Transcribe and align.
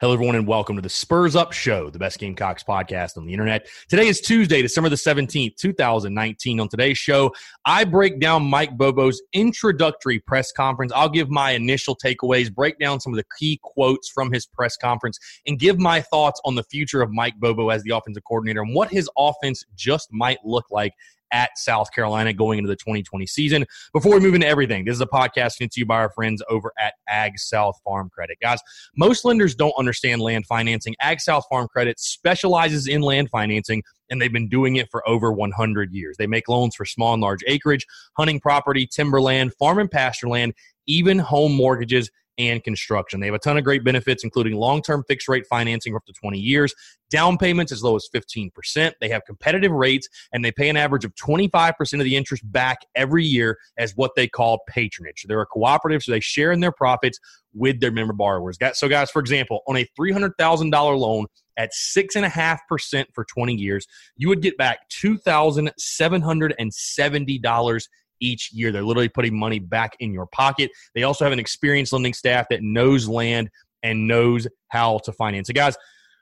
Hello, 0.00 0.14
everyone, 0.14 0.34
and 0.34 0.46
welcome 0.46 0.76
to 0.76 0.80
the 0.80 0.88
Spurs 0.88 1.36
Up 1.36 1.52
Show, 1.52 1.90
the 1.90 1.98
best 1.98 2.18
Gamecocks 2.18 2.64
podcast 2.64 3.18
on 3.18 3.26
the 3.26 3.34
internet. 3.34 3.68
Today 3.86 4.08
is 4.08 4.22
Tuesday, 4.22 4.62
December 4.62 4.88
the 4.88 4.96
17th, 4.96 5.56
2019. 5.56 6.58
On 6.58 6.68
today's 6.70 6.96
show, 6.96 7.34
I 7.66 7.84
break 7.84 8.18
down 8.18 8.42
Mike 8.44 8.78
Bobo's 8.78 9.20
introductory 9.34 10.18
press 10.18 10.52
conference. 10.52 10.90
I'll 10.96 11.10
give 11.10 11.28
my 11.28 11.50
initial 11.50 11.94
takeaways, 11.94 12.50
break 12.50 12.78
down 12.78 12.98
some 12.98 13.12
of 13.12 13.18
the 13.18 13.26
key 13.38 13.60
quotes 13.62 14.08
from 14.08 14.32
his 14.32 14.46
press 14.46 14.74
conference, 14.74 15.18
and 15.46 15.58
give 15.58 15.78
my 15.78 16.00
thoughts 16.00 16.40
on 16.46 16.54
the 16.54 16.64
future 16.64 17.02
of 17.02 17.10
Mike 17.12 17.38
Bobo 17.38 17.68
as 17.68 17.82
the 17.82 17.94
offensive 17.94 18.24
coordinator 18.24 18.62
and 18.62 18.74
what 18.74 18.88
his 18.88 19.06
offense 19.18 19.66
just 19.76 20.08
might 20.14 20.38
look 20.46 20.64
like 20.70 20.94
at 21.32 21.50
South 21.56 21.92
Carolina 21.92 22.32
going 22.32 22.58
into 22.58 22.68
the 22.68 22.76
2020 22.76 23.26
season. 23.26 23.64
Before 23.92 24.14
we 24.14 24.20
move 24.20 24.34
into 24.34 24.46
everything, 24.46 24.84
this 24.84 24.94
is 24.94 25.00
a 25.00 25.06
podcast 25.06 25.52
sent 25.52 25.72
to 25.72 25.80
you 25.80 25.86
by 25.86 25.96
our 25.96 26.10
friends 26.10 26.42
over 26.48 26.72
at 26.78 26.94
Ag 27.08 27.38
South 27.38 27.76
Farm 27.84 28.10
Credit. 28.12 28.38
Guys, 28.40 28.60
most 28.96 29.24
lenders 29.24 29.54
don't 29.54 29.74
understand 29.78 30.20
land 30.20 30.46
financing. 30.46 30.94
Ag 31.00 31.20
South 31.20 31.44
Farm 31.50 31.68
Credit 31.68 31.98
specializes 31.98 32.86
in 32.86 33.02
land 33.02 33.30
financing 33.30 33.82
and 34.10 34.20
they've 34.20 34.32
been 34.32 34.48
doing 34.48 34.76
it 34.76 34.90
for 34.90 35.08
over 35.08 35.32
100 35.32 35.92
years. 35.92 36.16
They 36.18 36.26
make 36.26 36.48
loans 36.48 36.74
for 36.74 36.84
small 36.84 37.14
and 37.14 37.22
large 37.22 37.44
acreage, 37.46 37.86
hunting 38.16 38.40
property, 38.40 38.86
timberland, 38.86 39.54
farm 39.54 39.78
and 39.78 39.90
pasture 39.90 40.28
land, 40.28 40.54
even 40.86 41.18
home 41.18 41.52
mortgages 41.54 42.10
and 42.48 42.64
construction. 42.64 43.20
They 43.20 43.26
have 43.26 43.34
a 43.34 43.38
ton 43.38 43.58
of 43.58 43.64
great 43.64 43.84
benefits, 43.84 44.24
including 44.24 44.54
long 44.54 44.82
term 44.82 45.04
fixed 45.06 45.28
rate 45.28 45.46
financing 45.46 45.94
up 45.94 46.04
to 46.06 46.12
20 46.12 46.38
years, 46.38 46.74
down 47.10 47.36
payments 47.36 47.72
as 47.72 47.82
low 47.82 47.96
as 47.96 48.08
15%. 48.14 48.92
They 49.00 49.08
have 49.08 49.24
competitive 49.26 49.72
rates, 49.72 50.08
and 50.32 50.44
they 50.44 50.52
pay 50.52 50.68
an 50.68 50.76
average 50.76 51.04
of 51.04 51.14
25% 51.14 51.94
of 51.94 52.04
the 52.04 52.16
interest 52.16 52.50
back 52.50 52.78
every 52.94 53.24
year 53.24 53.58
as 53.76 53.92
what 53.96 54.12
they 54.16 54.26
call 54.26 54.60
patronage. 54.68 55.24
They're 55.28 55.40
a 55.40 55.46
cooperative, 55.46 56.02
so 56.02 56.12
they 56.12 56.20
share 56.20 56.52
in 56.52 56.60
their 56.60 56.72
profits 56.72 57.18
with 57.52 57.80
their 57.80 57.92
member 57.92 58.14
borrowers. 58.14 58.56
So, 58.74 58.88
guys, 58.88 59.10
for 59.10 59.20
example, 59.20 59.60
on 59.66 59.76
a 59.76 59.86
$300,000 59.98 60.98
loan, 60.98 61.26
at 61.56 61.70
6.5% 61.72 63.06
for 63.12 63.24
20 63.24 63.54
years, 63.54 63.86
you 64.16 64.28
would 64.28 64.40
get 64.40 64.56
back 64.56 64.88
$2,770 64.88 67.88
each 68.20 68.52
year. 68.52 68.72
They're 68.72 68.82
literally 68.82 69.08
putting 69.08 69.38
money 69.38 69.58
back 69.58 69.96
in 70.00 70.12
your 70.12 70.26
pocket. 70.26 70.70
They 70.94 71.02
also 71.02 71.24
have 71.24 71.32
an 71.32 71.38
experienced 71.38 71.92
lending 71.92 72.14
staff 72.14 72.46
that 72.50 72.62
knows 72.62 73.08
land 73.08 73.50
and 73.82 74.06
knows 74.06 74.46
how 74.68 74.98
to 75.04 75.12
finance 75.12 75.48
it. 75.48 75.54
Guys, 75.54 75.76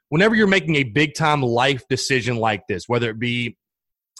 whenever 0.08 0.34
you're 0.34 0.46
making 0.46 0.76
a 0.76 0.84
big 0.84 1.14
time 1.14 1.42
life 1.42 1.86
decision 1.88 2.36
like 2.36 2.66
this, 2.68 2.88
whether 2.88 3.10
it 3.10 3.18
be 3.18 3.56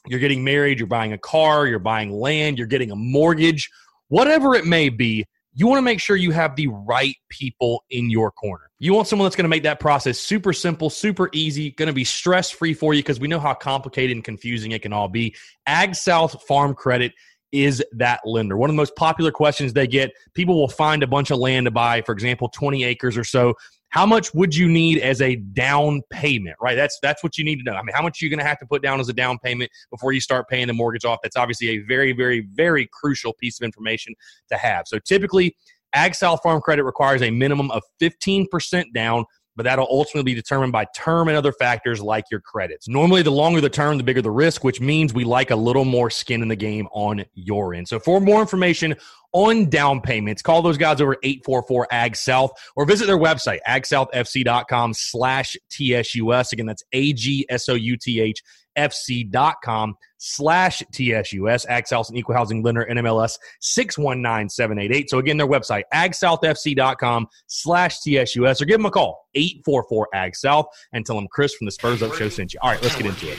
you're 0.07 0.21
getting 0.21 0.45
married, 0.45 0.79
you're 0.79 0.87
buying 0.87 1.13
a 1.13 1.19
car, 1.19 1.67
you're 1.67 1.79
buying 1.79 2.11
land, 2.11 2.59
you're 2.59 2.67
getting 2.67 2.91
a 2.91 2.97
mortgage, 2.97 3.71
whatever 4.09 4.55
it 4.55 4.65
may 4.65 4.89
be, 4.89 5.25
you 5.55 5.67
want 5.67 5.79
to 5.79 5.83
make 5.83 6.01
sure 6.01 6.15
you 6.15 6.31
have 6.31 6.55
the 6.55 6.69
right 6.69 7.17
people 7.29 7.83
in 7.91 8.11
your 8.11 8.31
corner. 8.31 8.71
You 8.79 8.95
want 8.95 9.09
someone 9.09 9.27
that's 9.27 9.35
going 9.35 9.45
to 9.45 9.49
make 9.49 9.65
that 9.65 9.81
process 9.81 10.19
super 10.19 10.53
simple, 10.53 10.89
super 10.89 11.31
easy, 11.33 11.73
going 11.73 11.89
to 11.89 11.93
be 11.93 12.05
stress 12.05 12.49
free 12.49 12.75
for 12.75 12.95
you 12.95 13.01
because 13.01 13.19
we 13.19 13.27
know 13.27 13.41
how 13.41 13.55
complicated 13.55 14.17
and 14.17 14.23
confusing 14.23 14.71
it 14.71 14.83
can 14.83 14.93
all 14.93 15.09
be. 15.09 15.35
Ag 15.67 15.97
South 15.97 16.45
Farm 16.45 16.75
Credit 16.75 17.13
is 17.53 17.83
that 17.93 18.21
lender? 18.25 18.57
One 18.57 18.71
of 18.71 18.75
the 18.75 18.79
most 18.79 18.95
popular 18.97 19.31
questions 19.31 19.73
they 19.73 19.87
get 19.87 20.13
people 20.35 20.55
will 20.55 20.69
find 20.69 21.03
a 21.03 21.07
bunch 21.07 21.31
of 21.31 21.39
land 21.39 21.67
to 21.67 21.71
buy, 21.71 22.03
for 22.03 22.13
example, 22.13 22.49
20 22.49 22.85
acres 22.85 23.17
or 23.17 23.25
so. 23.25 23.55
How 23.91 24.05
much 24.05 24.35
would 24.35 24.55
you 24.55 24.69
need 24.69 24.99
as 24.99 25.23
a 25.23 25.37
down 25.37 26.03
payment, 26.11 26.57
right? 26.61 26.75
That's 26.75 26.99
that's 27.03 27.23
what 27.23 27.39
you 27.39 27.45
need 27.45 27.57
to 27.57 27.65
know. 27.65 27.73
I 27.73 27.83
mean, 27.83 27.95
how 27.95 28.03
much 28.03 28.21
are 28.21 28.27
you 28.27 28.31
going 28.31 28.41
to 28.41 28.45
have 28.45 28.59
to 28.59 28.67
put 28.67 28.83
down 28.83 29.01
as 29.01 29.09
a 29.09 29.15
down 29.15 29.39
payment 29.39 29.71
before 29.91 30.13
you 30.13 30.21
start 30.21 30.47
paying 30.49 30.67
the 30.67 30.75
mortgage 30.75 31.07
off? 31.07 31.21
That's 31.23 31.37
obviously 31.37 31.69
a 31.71 31.79
very, 31.79 32.13
very, 32.13 32.47
very 32.53 32.87
crucial 32.93 33.33
piece 33.33 33.59
of 33.59 33.65
information 33.65 34.15
to 34.51 34.59
have. 34.59 34.85
So 34.87 34.99
typically, 34.99 35.57
Ag 35.95 36.15
South 36.15 36.41
Farm 36.43 36.61
Credit 36.61 36.85
requires 36.85 37.23
a 37.23 37.31
minimum 37.31 37.71
of 37.71 37.83
15% 38.01 38.93
down 38.93 39.25
but 39.59 39.65
that'll 39.65 39.89
ultimately 39.91 40.23
be 40.23 40.35
determined 40.35 40.71
by 40.71 40.87
term 40.95 41.27
and 41.27 41.37
other 41.37 41.51
factors 41.51 42.01
like 42.01 42.25
your 42.31 42.41
credits. 42.41 42.89
Normally, 42.89 43.23
the 43.23 43.33
longer 43.33 43.61
the 43.61 43.69
term, 43.69 43.99
the 43.99 44.05
bigger 44.05 44.23
the 44.23 44.31
risk, 44.31 44.63
which 44.63 44.81
means 44.81 45.13
we 45.13 45.25
like 45.25 45.51
a 45.51 45.57
little 45.57 45.85
more 45.85 46.11
skin 46.11 46.43
in 46.43 46.49
the 46.49 46.57
game 46.57 46.87
on 46.93 47.25
your 47.35 47.75
end. 47.75 47.89
So, 47.89 47.99
for 47.99 48.21
more 48.21 48.41
information 48.41 48.95
on 49.33 49.69
down 49.69 50.01
payments, 50.01 50.43
call 50.43 50.63
those 50.63 50.79
guys 50.79 51.01
over 51.01 51.17
844 51.25 51.89
AG 51.91 52.15
South 52.15 52.53
or 52.77 52.87
visit 52.87 53.07
their 53.07 53.19
website, 53.19 53.59
agsouthfc.com 53.69 54.95
slash 54.95 55.57
TSUS. 55.71 56.53
Again, 56.53 56.67
that's 56.67 56.85
A 56.93 57.13
G 57.13 57.45
S 57.49 57.69
O 57.69 57.75
U 57.75 57.97
T 57.97 58.21
H 58.21 58.41
fc.com 58.77 59.97
slash 60.19 60.83
TSUS. 60.93 61.67
AgSouth, 61.67 62.11
an 62.11 62.17
equal 62.17 62.35
housing 62.35 62.63
lender, 62.63 62.87
NMLS 62.91 63.39
619788. 63.61 65.11
So 65.11 65.19
again, 65.19 65.37
their 65.37 65.47
website, 65.47 65.85
agsouthfc.com 65.95 67.27
slash 67.47 67.99
TSUS, 68.01 68.61
or 68.61 68.65
give 68.65 68.79
them 68.79 68.87
a 68.87 68.91
call, 68.91 69.27
844 69.35 70.09
AgSouth, 70.15 70.67
and 70.93 71.05
tell 71.07 71.17
them 71.17 71.29
Chris 71.31 71.55
from 71.55 71.67
the 71.67 71.73
Spurs 71.73 72.03
Up 72.03 72.15
Show 72.15 72.29
sent 72.29 72.55
you. 72.55 72.61
All 72.63 72.71
right, 72.71 72.83
let's 72.83 72.97
get 72.97 73.07
into 73.07 73.31
it. 73.31 73.39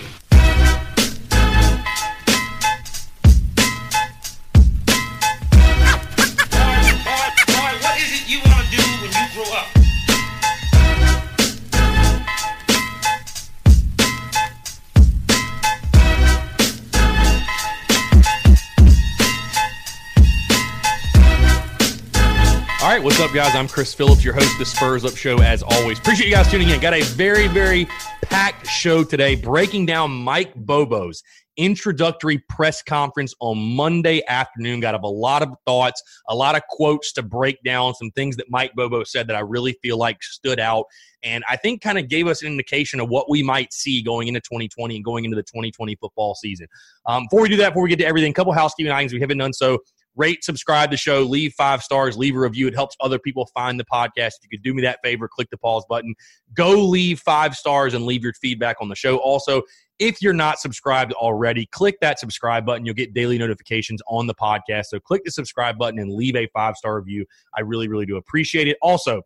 Right, 22.99 23.05
what's 23.05 23.19
up, 23.21 23.33
guys? 23.33 23.55
I'm 23.55 23.69
Chris 23.69 23.93
Phillips, 23.93 24.25
your 24.25 24.33
host 24.33 24.51
of 24.51 24.59
the 24.59 24.65
Spurs 24.65 25.05
Up 25.05 25.15
Show, 25.15 25.39
as 25.41 25.63
always. 25.63 25.99
Appreciate 25.99 26.27
you 26.27 26.35
guys 26.35 26.51
tuning 26.51 26.67
in. 26.67 26.81
Got 26.81 26.93
a 26.93 27.01
very, 27.01 27.47
very 27.47 27.87
packed 28.23 28.67
show 28.67 29.05
today, 29.05 29.35
breaking 29.35 29.85
down 29.85 30.11
Mike 30.11 30.53
Bobo's 30.53 31.23
introductory 31.55 32.39
press 32.49 32.81
conference 32.81 33.33
on 33.39 33.57
Monday 33.57 34.21
afternoon. 34.27 34.81
Got 34.81 35.01
a 35.01 35.07
lot 35.07 35.41
of 35.41 35.49
thoughts, 35.65 36.03
a 36.27 36.35
lot 36.35 36.57
of 36.57 36.61
quotes 36.69 37.13
to 37.13 37.23
break 37.23 37.63
down, 37.63 37.93
some 37.95 38.11
things 38.11 38.35
that 38.35 38.47
Mike 38.49 38.73
Bobo 38.75 39.05
said 39.05 39.27
that 39.27 39.35
I 39.37 39.41
really 39.41 39.77
feel 39.81 39.97
like 39.97 40.21
stood 40.21 40.59
out. 40.59 40.83
And 41.23 41.45
I 41.49 41.55
think 41.55 41.81
kind 41.81 41.97
of 41.97 42.09
gave 42.09 42.27
us 42.27 42.41
an 42.41 42.49
indication 42.49 42.99
of 42.99 43.07
what 43.07 43.29
we 43.29 43.41
might 43.41 43.71
see 43.71 44.01
going 44.01 44.27
into 44.27 44.41
2020 44.41 44.97
and 44.97 45.05
going 45.05 45.23
into 45.23 45.35
the 45.35 45.43
2020 45.43 45.95
football 45.95 46.35
season. 46.35 46.67
Um, 47.05 47.27
before 47.29 47.43
we 47.43 47.49
do 47.49 47.57
that, 47.57 47.69
before 47.69 47.83
we 47.83 47.89
get 47.89 47.99
to 47.99 48.05
everything, 48.05 48.31
a 48.31 48.33
couple 48.33 48.51
housekeeping 48.51 48.91
items 48.91 49.13
we 49.13 49.21
haven't 49.21 49.37
done 49.37 49.53
so 49.53 49.79
rate, 50.19 50.43
subscribe 50.43 50.91
to 50.91 50.93
the 50.93 50.97
show, 50.97 51.23
leave 51.23 51.53
five 51.53 51.81
stars, 51.81 52.17
leave 52.17 52.35
a 52.35 52.39
review. 52.39 52.67
It 52.67 52.75
helps 52.75 52.95
other 52.99 53.17
people 53.17 53.49
find 53.53 53.79
the 53.79 53.85
podcast. 53.85 54.33
If 54.37 54.43
you 54.43 54.49
could 54.51 54.63
do 54.63 54.73
me 54.73 54.81
that 54.83 54.99
favor, 55.03 55.27
click 55.27 55.49
the 55.49 55.57
pause 55.57 55.85
button. 55.89 56.13
Go 56.53 56.85
leave 56.85 57.19
five 57.19 57.55
stars 57.55 57.93
and 57.93 58.05
leave 58.05 58.23
your 58.23 58.33
feedback 58.33 58.77
on 58.81 58.89
the 58.89 58.95
show. 58.95 59.17
Also, 59.17 59.63
if 59.97 60.21
you're 60.21 60.33
not 60.33 60.59
subscribed 60.59 61.11
already, 61.13 61.65
click 61.67 61.97
that 62.01 62.19
subscribe 62.19 62.65
button. 62.65 62.85
You'll 62.85 62.95
get 62.95 63.13
daily 63.13 63.37
notifications 63.37 64.01
on 64.07 64.27
the 64.27 64.35
podcast. 64.35 64.85
So 64.85 64.99
click 64.99 65.23
the 65.25 65.31
subscribe 65.31 65.77
button 65.77 65.99
and 65.99 66.13
leave 66.13 66.35
a 66.35 66.47
five 66.53 66.75
star 66.75 66.97
review. 66.97 67.25
I 67.57 67.61
really, 67.61 67.87
really 67.87 68.05
do 68.05 68.17
appreciate 68.17 68.67
it. 68.67 68.77
Also, 68.81 69.23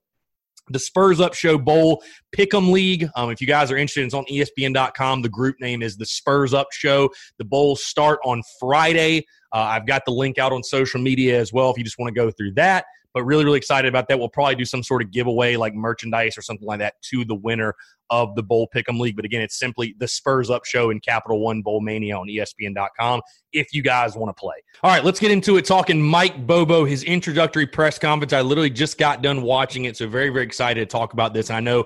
the 0.69 0.79
Spurs 0.79 1.19
Up 1.19 1.33
Show 1.33 1.57
Bowl 1.57 2.01
Pick'em 2.35 2.71
League. 2.71 3.07
Um, 3.15 3.29
if 3.31 3.41
you 3.41 3.47
guys 3.47 3.71
are 3.71 3.77
interested, 3.77 4.05
it's 4.05 4.13
on 4.13 4.25
ESPN.com. 4.25 5.21
The 5.21 5.29
group 5.29 5.57
name 5.59 5.81
is 5.81 5.97
the 5.97 6.05
Spurs 6.05 6.53
Up 6.53 6.67
Show. 6.71 7.09
The 7.37 7.45
bowls 7.45 7.83
start 7.83 8.19
on 8.23 8.41
Friday. 8.59 9.25
Uh, 9.53 9.59
I've 9.59 9.85
got 9.85 10.03
the 10.05 10.11
link 10.11 10.37
out 10.37 10.51
on 10.51 10.63
social 10.63 10.99
media 10.99 11.39
as 11.39 11.53
well 11.53 11.69
if 11.69 11.77
you 11.77 11.83
just 11.83 11.99
want 11.99 12.13
to 12.13 12.19
go 12.19 12.31
through 12.31 12.53
that. 12.53 12.85
But 13.13 13.25
really, 13.25 13.45
really 13.45 13.59
excited 13.59 13.87
about 13.87 14.07
that. 14.07 14.17
We'll 14.17 14.27
probably 14.27 14.55
do 14.55 14.65
some 14.65 14.81
sort 14.81 15.03
of 15.03 15.11
giveaway 15.11 15.55
like 15.55 15.75
merchandise 15.75 16.35
or 16.35 16.41
something 16.41 16.67
like 16.67 16.79
that 16.79 16.95
to 17.11 17.23
the 17.23 17.35
winner 17.35 17.75
of 18.09 18.33
the 18.33 18.41
Bowl 18.41 18.67
Pick'em 18.75 18.99
League. 18.99 19.15
But 19.15 19.23
again, 19.23 19.43
it's 19.43 19.59
simply 19.59 19.95
the 19.99 20.07
Spurs 20.07 20.49
Up 20.49 20.65
Show 20.65 20.89
in 20.89 20.99
Capital 20.99 21.39
One 21.39 21.61
Bowl 21.61 21.79
Mania 21.79 22.17
on 22.17 22.27
ESPN.com 22.27 23.21
if 23.51 23.67
you 23.71 23.83
guys 23.83 24.15
want 24.15 24.35
to 24.35 24.39
play. 24.39 24.55
All 24.81 24.89
right, 24.89 25.03
let's 25.03 25.19
get 25.19 25.29
into 25.29 25.57
it. 25.57 25.65
Talking 25.65 26.01
Mike 26.01 26.47
Bobo, 26.47 26.85
his 26.85 27.03
introductory 27.03 27.67
press 27.67 27.99
conference. 27.99 28.33
I 28.33 28.41
literally 28.41 28.71
just 28.71 28.97
got 28.97 29.21
done 29.21 29.43
watching 29.43 29.85
it, 29.85 29.95
so 29.95 30.07
very, 30.07 30.29
very 30.29 30.45
excited 30.45 30.79
to 30.79 30.91
talk 30.91 31.13
about 31.13 31.35
this. 31.35 31.51
And 31.51 31.57
I 31.57 31.59
know 31.59 31.85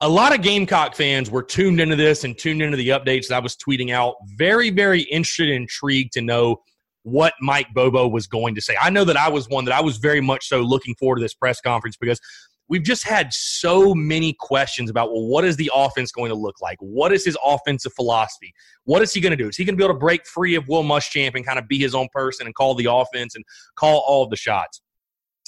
a 0.00 0.08
lot 0.08 0.34
of 0.34 0.42
Gamecock 0.42 0.96
fans 0.96 1.30
were 1.30 1.42
tuned 1.42 1.80
into 1.80 1.94
this 1.94 2.24
and 2.24 2.36
tuned 2.36 2.62
into 2.62 2.76
the 2.76 2.88
updates 2.88 3.28
that 3.28 3.36
I 3.36 3.38
was 3.38 3.56
tweeting 3.56 3.92
out. 3.92 4.16
Very, 4.36 4.70
very 4.70 5.02
interested 5.02 5.50
and 5.50 5.62
intrigued 5.62 6.12
to 6.14 6.20
know 6.20 6.62
what 7.04 7.34
Mike 7.40 7.68
Bobo 7.74 8.08
was 8.08 8.26
going 8.26 8.54
to 8.54 8.60
say. 8.60 8.76
I 8.80 8.90
know 8.90 9.04
that 9.04 9.16
I 9.16 9.28
was 9.28 9.48
one 9.48 9.64
that 9.66 9.74
I 9.74 9.80
was 9.80 9.98
very 9.98 10.20
much 10.20 10.48
so 10.48 10.60
looking 10.60 10.94
forward 10.96 11.16
to 11.16 11.22
this 11.22 11.34
press 11.34 11.60
conference 11.60 11.96
because 11.96 12.20
we've 12.68 12.82
just 12.82 13.04
had 13.04 13.32
so 13.32 13.94
many 13.94 14.34
questions 14.40 14.88
about 14.88 15.12
well 15.12 15.26
what 15.26 15.44
is 15.44 15.56
the 15.56 15.70
offense 15.74 16.10
going 16.10 16.30
to 16.30 16.34
look 16.34 16.60
like? 16.60 16.78
What 16.80 17.12
is 17.12 17.24
his 17.24 17.36
offensive 17.44 17.92
philosophy? 17.92 18.52
What 18.84 19.02
is 19.02 19.12
he 19.12 19.20
going 19.20 19.36
to 19.36 19.36
do? 19.36 19.48
Is 19.48 19.56
he 19.56 19.64
going 19.64 19.74
to 19.74 19.76
be 19.76 19.84
able 19.84 19.94
to 19.94 20.00
break 20.00 20.26
free 20.26 20.54
of 20.54 20.66
will 20.66 20.82
muschamp 20.82 21.34
and 21.34 21.46
kind 21.46 21.58
of 21.58 21.68
be 21.68 21.78
his 21.78 21.94
own 21.94 22.08
person 22.12 22.46
and 22.46 22.54
call 22.54 22.74
the 22.74 22.90
offense 22.90 23.34
and 23.34 23.44
call 23.76 24.02
all 24.06 24.24
of 24.24 24.30
the 24.30 24.36
shots? 24.36 24.80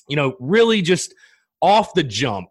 You 0.09 0.17
know 0.17 0.37
really 0.39 0.83
just 0.83 1.15
off 1.63 1.95
the 1.95 2.05
jump 2.05 2.51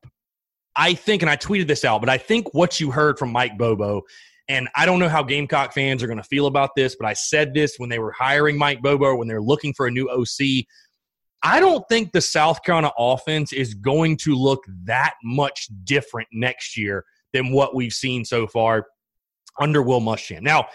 i 0.76 0.94
think 0.94 1.22
and 1.22 1.30
i 1.30 1.38
tweeted 1.38 1.68
this 1.68 1.86
out 1.86 2.02
but 2.02 2.10
i 2.10 2.18
think 2.18 2.54
what 2.54 2.80
you 2.80 2.92
heard 2.92 3.18
from 3.20 3.32
mike 3.32 3.58
bobo 3.58 4.02
and 4.48 4.70
I 4.76 4.86
don't 4.86 5.00
know 5.00 5.10
how 5.10 5.24
Gamecock 5.24 5.74
fans 5.74 6.04
are 6.04 6.08
going 6.08 6.18
to 6.18 6.24
feel 6.24 6.46
about 6.46 6.72
this, 6.76 6.96
but 6.96 7.08
I 7.08 7.14
said 7.14 7.54
this 7.54 7.76
when 7.78 7.90
they 7.90 8.00
were 8.00 8.12
hiring 8.12 8.58
Mike 8.58 8.82
Bobo, 8.82 9.16
when 9.16 9.28
they're 9.28 9.42
looking 9.42 9.74
for 9.74 9.88
a 9.88 9.92
new 9.92 10.08
OC. 10.10 10.66
I 11.42 11.60
don't 11.60 11.88
think 11.90 12.12
the 12.12 12.22
South 12.22 12.64
Carolina 12.64 12.92
offense 12.98 13.54
is 13.54 13.74
going 13.74 14.18
to 14.18 14.36
look 14.36 14.64
that 14.84 15.14
much 15.24 15.68
different 15.84 16.28
next 16.32 16.78
year 16.78 17.06
than 17.34 17.52
what 17.52 17.76
we've 17.76 17.94
seen 17.94 18.24
so 18.26 18.48
far 18.48 18.88
under 19.60 19.82
Will 19.82 20.02
Muschamp. 20.02 20.42
Now, 20.42 20.68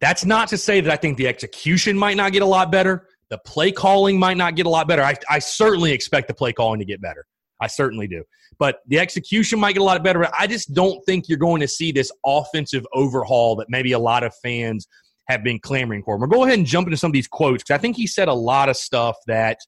that's 0.00 0.24
not 0.24 0.48
to 0.48 0.58
say 0.58 0.80
that 0.80 0.92
I 0.92 0.96
think 0.96 1.16
the 1.16 1.28
execution 1.28 1.96
might 1.96 2.16
not 2.16 2.32
get 2.32 2.42
a 2.42 2.46
lot 2.46 2.72
better. 2.72 3.06
The 3.30 3.38
play 3.38 3.72
calling 3.72 4.18
might 4.18 4.36
not 4.36 4.56
get 4.56 4.66
a 4.66 4.68
lot 4.68 4.88
better. 4.88 5.02
I, 5.02 5.14
I 5.30 5.38
certainly 5.38 5.92
expect 5.92 6.28
the 6.28 6.34
play 6.34 6.52
calling 6.52 6.80
to 6.80 6.84
get 6.84 7.00
better. 7.00 7.26
I 7.62 7.68
certainly 7.68 8.08
do. 8.08 8.24
But 8.58 8.80
the 8.88 8.98
execution 8.98 9.60
might 9.60 9.72
get 9.72 9.80
a 9.80 9.84
lot 9.84 10.02
better. 10.02 10.26
I 10.38 10.46
just 10.46 10.74
don't 10.74 11.00
think 11.06 11.28
you're 11.28 11.38
going 11.38 11.60
to 11.60 11.68
see 11.68 11.92
this 11.92 12.10
offensive 12.26 12.84
overhaul 12.92 13.56
that 13.56 13.70
maybe 13.70 13.92
a 13.92 13.98
lot 13.98 14.24
of 14.24 14.34
fans 14.42 14.88
have 15.28 15.44
been 15.44 15.60
clamoring 15.60 16.02
for. 16.02 16.18
We'll 16.18 16.28
go 16.28 16.44
ahead 16.44 16.58
and 16.58 16.66
jump 16.66 16.88
into 16.88 16.96
some 16.96 17.10
of 17.10 17.12
these 17.12 17.28
quotes 17.28 17.62
because 17.62 17.78
I 17.78 17.80
think 17.80 17.96
he 17.96 18.06
said 18.06 18.28
a 18.28 18.34
lot 18.34 18.68
of 18.68 18.76
stuff 18.76 19.16
that 19.28 19.58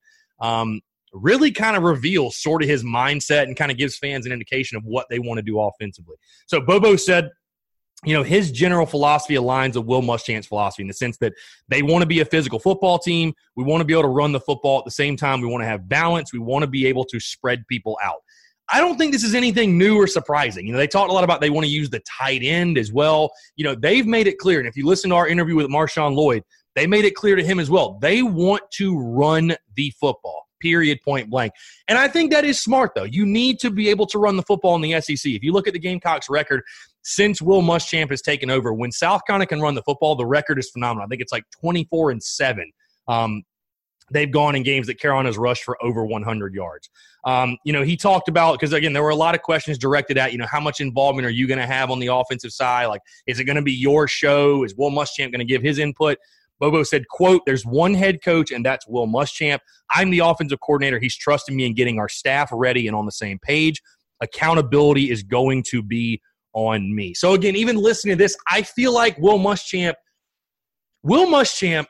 um, 0.40 0.80
really 1.12 1.52
kind 1.52 1.76
of 1.76 1.84
reveals 1.84 2.36
sort 2.36 2.62
of 2.62 2.68
his 2.68 2.82
mindset 2.82 3.44
and 3.44 3.56
kind 3.56 3.70
of 3.70 3.78
gives 3.78 3.96
fans 3.96 4.26
an 4.26 4.32
indication 4.32 4.76
of 4.76 4.84
what 4.84 5.06
they 5.08 5.20
want 5.20 5.38
to 5.38 5.42
do 5.42 5.60
offensively. 5.60 6.16
So 6.46 6.60
Bobo 6.60 6.96
said, 6.96 7.30
you 8.04 8.12
know, 8.14 8.22
his 8.22 8.50
general 8.50 8.86
philosophy 8.86 9.34
aligns 9.34 9.76
with 9.76 9.86
Will 9.86 10.02
Muschamp's 10.02 10.46
philosophy 10.46 10.82
in 10.82 10.88
the 10.88 10.94
sense 10.94 11.16
that 11.18 11.32
they 11.68 11.82
want 11.82 12.02
to 12.02 12.06
be 12.06 12.20
a 12.20 12.24
physical 12.24 12.58
football 12.58 12.98
team. 12.98 13.34
We 13.56 13.64
want 13.64 13.80
to 13.80 13.84
be 13.84 13.92
able 13.92 14.02
to 14.02 14.08
run 14.08 14.32
the 14.32 14.40
football 14.40 14.78
at 14.78 14.84
the 14.84 14.90
same 14.90 15.16
time. 15.16 15.40
We 15.40 15.48
want 15.48 15.62
to 15.62 15.68
have 15.68 15.88
balance. 15.88 16.32
We 16.32 16.38
want 16.38 16.62
to 16.62 16.66
be 16.66 16.86
able 16.86 17.04
to 17.06 17.20
spread 17.20 17.66
people 17.68 17.98
out. 18.02 18.22
I 18.70 18.80
don't 18.80 18.96
think 18.96 19.12
this 19.12 19.24
is 19.24 19.34
anything 19.34 19.76
new 19.76 19.96
or 19.96 20.06
surprising. 20.06 20.66
You 20.66 20.72
know, 20.72 20.78
they 20.78 20.86
talked 20.86 21.10
a 21.10 21.14
lot 21.14 21.24
about 21.24 21.40
they 21.40 21.50
want 21.50 21.66
to 21.66 21.70
use 21.70 21.90
the 21.90 22.00
tight 22.00 22.42
end 22.42 22.78
as 22.78 22.92
well. 22.92 23.30
You 23.56 23.64
know, 23.64 23.74
they've 23.74 24.06
made 24.06 24.26
it 24.26 24.38
clear, 24.38 24.58
and 24.58 24.68
if 24.68 24.76
you 24.76 24.86
listen 24.86 25.10
to 25.10 25.16
our 25.16 25.28
interview 25.28 25.56
with 25.56 25.66
Marshawn 25.66 26.14
Lloyd, 26.14 26.42
they 26.74 26.86
made 26.86 27.04
it 27.04 27.14
clear 27.14 27.36
to 27.36 27.44
him 27.44 27.60
as 27.60 27.70
well. 27.70 27.98
They 28.00 28.22
want 28.22 28.62
to 28.72 28.98
run 28.98 29.54
the 29.76 29.92
football 30.00 30.43
period, 30.60 30.98
point 31.04 31.30
blank. 31.30 31.52
And 31.88 31.98
I 31.98 32.08
think 32.08 32.32
that 32.32 32.44
is 32.44 32.60
smart, 32.60 32.92
though. 32.94 33.04
You 33.04 33.26
need 33.26 33.58
to 33.60 33.70
be 33.70 33.88
able 33.88 34.06
to 34.06 34.18
run 34.18 34.36
the 34.36 34.42
football 34.42 34.74
in 34.76 34.82
the 34.82 35.00
SEC. 35.00 35.32
If 35.32 35.42
you 35.42 35.52
look 35.52 35.66
at 35.66 35.72
the 35.72 35.78
Gamecocks 35.78 36.28
record 36.28 36.62
since 37.02 37.42
Will 37.42 37.62
Muschamp 37.62 38.10
has 38.10 38.22
taken 38.22 38.50
over, 38.50 38.72
when 38.72 38.92
South 38.92 39.22
Carolina 39.26 39.46
can 39.46 39.60
run 39.60 39.74
the 39.74 39.82
football, 39.82 40.16
the 40.16 40.26
record 40.26 40.58
is 40.58 40.70
phenomenal. 40.70 41.04
I 41.04 41.08
think 41.08 41.20
it's 41.20 41.32
like 41.32 41.44
24 41.60 42.12
and 42.12 42.22
7. 42.22 42.72
Um, 43.08 43.42
they've 44.10 44.30
gone 44.30 44.54
in 44.54 44.62
games 44.62 44.86
that 44.86 45.00
Carolina's 45.00 45.38
rushed 45.38 45.64
for 45.64 45.82
over 45.82 46.04
100 46.04 46.54
yards. 46.54 46.90
Um, 47.24 47.56
you 47.64 47.72
know, 47.72 47.82
he 47.82 47.96
talked 47.96 48.28
about 48.28 48.58
because 48.58 48.72
again, 48.72 48.92
there 48.92 49.02
were 49.02 49.10
a 49.10 49.16
lot 49.16 49.34
of 49.34 49.42
questions 49.42 49.78
directed 49.78 50.18
at 50.18 50.32
you 50.32 50.38
know 50.38 50.46
how 50.46 50.60
much 50.60 50.80
involvement 50.80 51.26
are 51.26 51.30
you 51.30 51.46
going 51.46 51.58
to 51.58 51.66
have 51.66 51.90
on 51.90 51.98
the 51.98 52.08
offensive 52.08 52.52
side? 52.52 52.86
Like, 52.86 53.00
is 53.26 53.40
it 53.40 53.44
going 53.44 53.56
to 53.56 53.62
be 53.62 53.72
your 53.72 54.06
show? 54.06 54.64
Is 54.64 54.74
Will 54.76 54.90
Muschamp 54.90 55.32
going 55.32 55.38
to 55.38 55.44
give 55.44 55.62
his 55.62 55.78
input? 55.78 56.18
Bobo 56.60 56.82
said, 56.82 57.08
quote, 57.08 57.42
there's 57.46 57.64
one 57.64 57.94
head 57.94 58.22
coach, 58.22 58.50
and 58.50 58.64
that's 58.64 58.86
Will 58.86 59.06
Muschamp. 59.06 59.58
I'm 59.90 60.10
the 60.10 60.20
offensive 60.20 60.60
coordinator. 60.60 60.98
He's 60.98 61.16
trusting 61.16 61.54
me 61.54 61.66
in 61.66 61.74
getting 61.74 61.98
our 61.98 62.08
staff 62.08 62.50
ready 62.52 62.86
and 62.86 62.96
on 62.96 63.06
the 63.06 63.12
same 63.12 63.38
page. 63.40 63.82
Accountability 64.20 65.10
is 65.10 65.22
going 65.22 65.64
to 65.70 65.82
be 65.82 66.20
on 66.52 66.94
me. 66.94 67.14
So 67.14 67.34
again, 67.34 67.56
even 67.56 67.76
listening 67.76 68.16
to 68.16 68.22
this, 68.22 68.36
I 68.48 68.62
feel 68.62 68.94
like 68.94 69.18
Will 69.18 69.38
Muschamp, 69.38 69.94
Will 71.02 71.26
Muschamp 71.26 71.86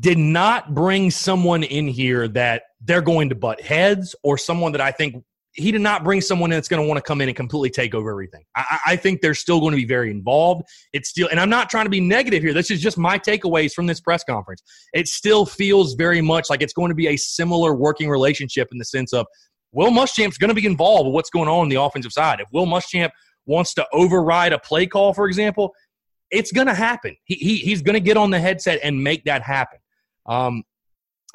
did 0.00 0.18
not 0.18 0.74
bring 0.74 1.10
someone 1.10 1.62
in 1.62 1.86
here 1.86 2.26
that 2.28 2.62
they're 2.80 3.02
going 3.02 3.28
to 3.28 3.34
butt 3.34 3.60
heads 3.60 4.14
or 4.24 4.38
someone 4.38 4.72
that 4.72 4.80
I 4.80 4.90
think 4.90 5.22
he 5.54 5.70
did 5.70 5.80
not 5.80 6.02
bring 6.02 6.20
someone 6.20 6.50
that's 6.50 6.68
going 6.68 6.82
to 6.82 6.86
want 6.86 6.98
to 6.98 7.02
come 7.02 7.20
in 7.20 7.28
and 7.28 7.36
completely 7.36 7.70
take 7.70 7.94
over 7.94 8.10
everything. 8.10 8.44
I, 8.56 8.78
I, 8.86 8.96
think 8.96 9.20
they're 9.20 9.34
still 9.34 9.60
going 9.60 9.70
to 9.70 9.76
be 9.76 9.84
very 9.84 10.10
involved. 10.10 10.62
It's 10.92 11.10
still, 11.10 11.28
and 11.28 11.38
I'm 11.38 11.48
not 11.48 11.70
trying 11.70 11.84
to 11.84 11.90
be 11.90 12.00
negative 12.00 12.42
here. 12.42 12.52
This 12.52 12.70
is 12.70 12.80
just 12.80 12.98
my 12.98 13.18
takeaways 13.18 13.72
from 13.72 13.86
this 13.86 14.00
press 14.00 14.24
conference. 14.24 14.62
It 14.92 15.06
still 15.06 15.46
feels 15.46 15.94
very 15.94 16.20
much 16.20 16.50
like 16.50 16.60
it's 16.60 16.72
going 16.72 16.88
to 16.88 16.94
be 16.94 17.08
a 17.08 17.16
similar 17.16 17.74
working 17.74 18.08
relationship 18.08 18.68
in 18.72 18.78
the 18.78 18.84
sense 18.84 19.12
of 19.12 19.26
Will 19.72 19.90
Muschamp's 19.90 20.38
going 20.38 20.48
to 20.48 20.54
be 20.54 20.66
involved 20.66 21.06
with 21.06 21.14
what's 21.14 21.30
going 21.30 21.48
on 21.48 21.60
on 21.60 21.68
the 21.68 21.80
offensive 21.80 22.12
side. 22.12 22.40
If 22.40 22.48
Will 22.52 22.66
Muschamp 22.66 23.10
wants 23.46 23.74
to 23.74 23.86
override 23.92 24.52
a 24.52 24.58
play 24.58 24.86
call, 24.86 25.14
for 25.14 25.26
example, 25.26 25.72
it's 26.30 26.50
going 26.50 26.66
to 26.66 26.74
happen. 26.74 27.16
He, 27.24 27.34
he 27.36 27.56
he's 27.56 27.82
going 27.82 27.94
to 27.94 28.00
get 28.00 28.16
on 28.16 28.30
the 28.30 28.40
headset 28.40 28.80
and 28.82 29.02
make 29.02 29.24
that 29.24 29.42
happen. 29.42 29.78
Um, 30.26 30.64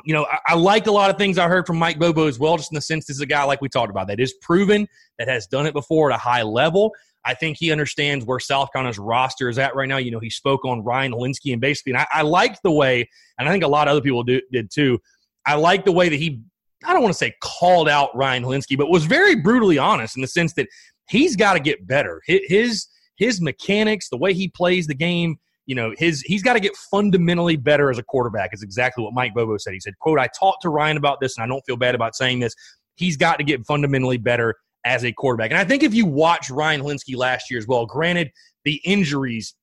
you 0.06 0.14
know, 0.14 0.26
I, 0.26 0.40
I, 0.50 0.54
a 0.54 0.92
lot 0.92 1.10
of 1.10 1.18
things 1.18 1.38
I 1.38 1.48
heard 1.48 1.68
from 1.68 1.78
Mike 1.78 2.00
Bobo 2.00 2.28
as 2.28 2.40
well, 2.40 2.58
just 2.58 2.72
in 2.72 2.76
the 2.76 2.82
sense 2.82 3.06
this 3.06 3.18
is 3.18 3.22
a 3.22 3.26
guy 3.26 3.44
like 3.44 3.62
we 3.62 3.70
talked 3.70 3.90
about 3.90 4.08
that 4.08 4.20
is 4.20 4.34
proven, 4.42 4.88
that 5.18 5.28
has 5.28 5.48
done 5.48 5.66
it 5.66 5.74
before 5.74 6.12
at 6.12 6.16
a 6.16 6.20
high 6.20 6.44
level. 6.44 6.94
I 7.26 7.34
think 7.34 7.58
he 7.58 7.72
understands 7.72 8.26
where 8.26 8.40
South 8.40 8.72
Carolina's 8.72 8.98
roster 8.98 9.50
is 9.50 9.60
at 9.60 9.76
right 9.76 9.90
now. 9.90 9.98
You 9.98 10.12
know, 10.12 10.20
he 10.20 10.30
spoke 10.30 10.64
on 10.64 10.84
Ryan 10.84 11.12
Hilinski 11.12 11.52
and 11.52 11.62
basically, 11.62 11.94
and 11.94 12.02
I, 12.02 12.08
I 12.14 12.56
the 12.64 12.72
way, 12.72 13.10
and 13.38 13.48
I 13.48 13.52
think 13.52 13.64
a 13.64 13.68
lot 13.68 13.88
of 13.88 13.92
other 13.92 14.02
people 14.02 14.24
do, 14.24 14.42
did 14.52 14.72
too. 14.72 15.00
I 15.46 15.56
like 15.56 15.84
the 15.84 15.92
way 15.92 16.10
that 16.10 16.16
he, 16.16 16.42
I 16.86 16.94
don't 16.94 17.02
want 17.02 17.14
to 17.14 17.18
say 17.18 17.34
called 17.42 17.90
out 17.90 18.16
Ryan 18.16 18.44
Hilinski, 18.44 18.78
but 18.78 18.90
was 18.90 19.06
very 19.06 19.36
brutally 19.36 19.78
honest 19.78 20.16
in 20.16 20.22
the 20.22 20.28
sense 20.28 20.54
that 20.54 20.68
he's 21.10 21.36
got 21.36 21.54
to 21.54 21.60
get 21.60 21.86
better. 21.86 22.22
His 22.26 22.88
his 23.18 23.42
mechanics, 23.42 24.10
the 24.10 24.18
way 24.18 24.34
he 24.34 24.48
plays 24.48 24.88
the 24.88 24.96
game, 24.96 25.38
you 25.70 25.76
know, 25.76 25.94
his 26.00 26.22
he's 26.22 26.42
got 26.42 26.54
to 26.54 26.60
get 26.60 26.76
fundamentally 26.76 27.56
better 27.56 27.92
as 27.92 28.00
a 28.00 28.04
quarterback. 28.04 28.56
Is 28.56 28.64
exactly 28.64 29.04
what 29.04 29.14
Mike 29.14 29.36
Bobo 29.36 29.56
said. 29.58 29.76
He 29.76 29.80
said, 29.80 29.94
"quote 30.00 30.18
I 30.18 30.28
talked 30.28 30.64
to 30.64 30.70
Ryan 30.70 30.98
about 30.98 31.20
this, 31.22 31.38
and 31.38 31.44
I 31.44 31.48
don't 31.48 31.62
feel 31.64 31.78
bad 31.78 31.94
about 31.94 32.16
saying 32.16 32.40
this. 32.40 32.56
He's 32.96 33.16
got 33.16 33.38
to 33.38 33.44
get 33.44 33.64
fundamentally 33.68 34.18
better 34.18 34.56
as 34.84 35.06
a 35.06 35.12
quarterback." 35.12 35.52
And 35.52 35.60
I 35.60 35.64
think 35.64 35.84
if 35.84 35.94
you 35.94 36.08
watch 36.08 36.50
Ryan 36.50 36.82
Hilinski 36.82 37.16
last 37.16 37.52
year 37.52 37.60
as 37.60 37.68
well, 37.68 37.86
granted 37.86 38.32
the 38.66 38.82
injuries 38.84 39.54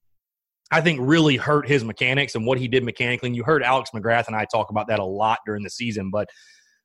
I 0.70 0.80
think 0.80 1.00
really 1.02 1.36
hurt 1.36 1.66
his 1.66 1.82
mechanics 1.82 2.36
and 2.36 2.46
what 2.46 2.58
he 2.58 2.68
did 2.68 2.84
mechanically. 2.84 3.28
And 3.28 3.36
you 3.36 3.42
heard 3.42 3.64
Alex 3.64 3.90
McGrath 3.92 4.28
and 4.28 4.36
I 4.36 4.46
talk 4.52 4.70
about 4.70 4.86
that 4.86 5.00
a 5.00 5.04
lot 5.04 5.40
during 5.44 5.64
the 5.64 5.70
season. 5.70 6.10
But 6.10 6.28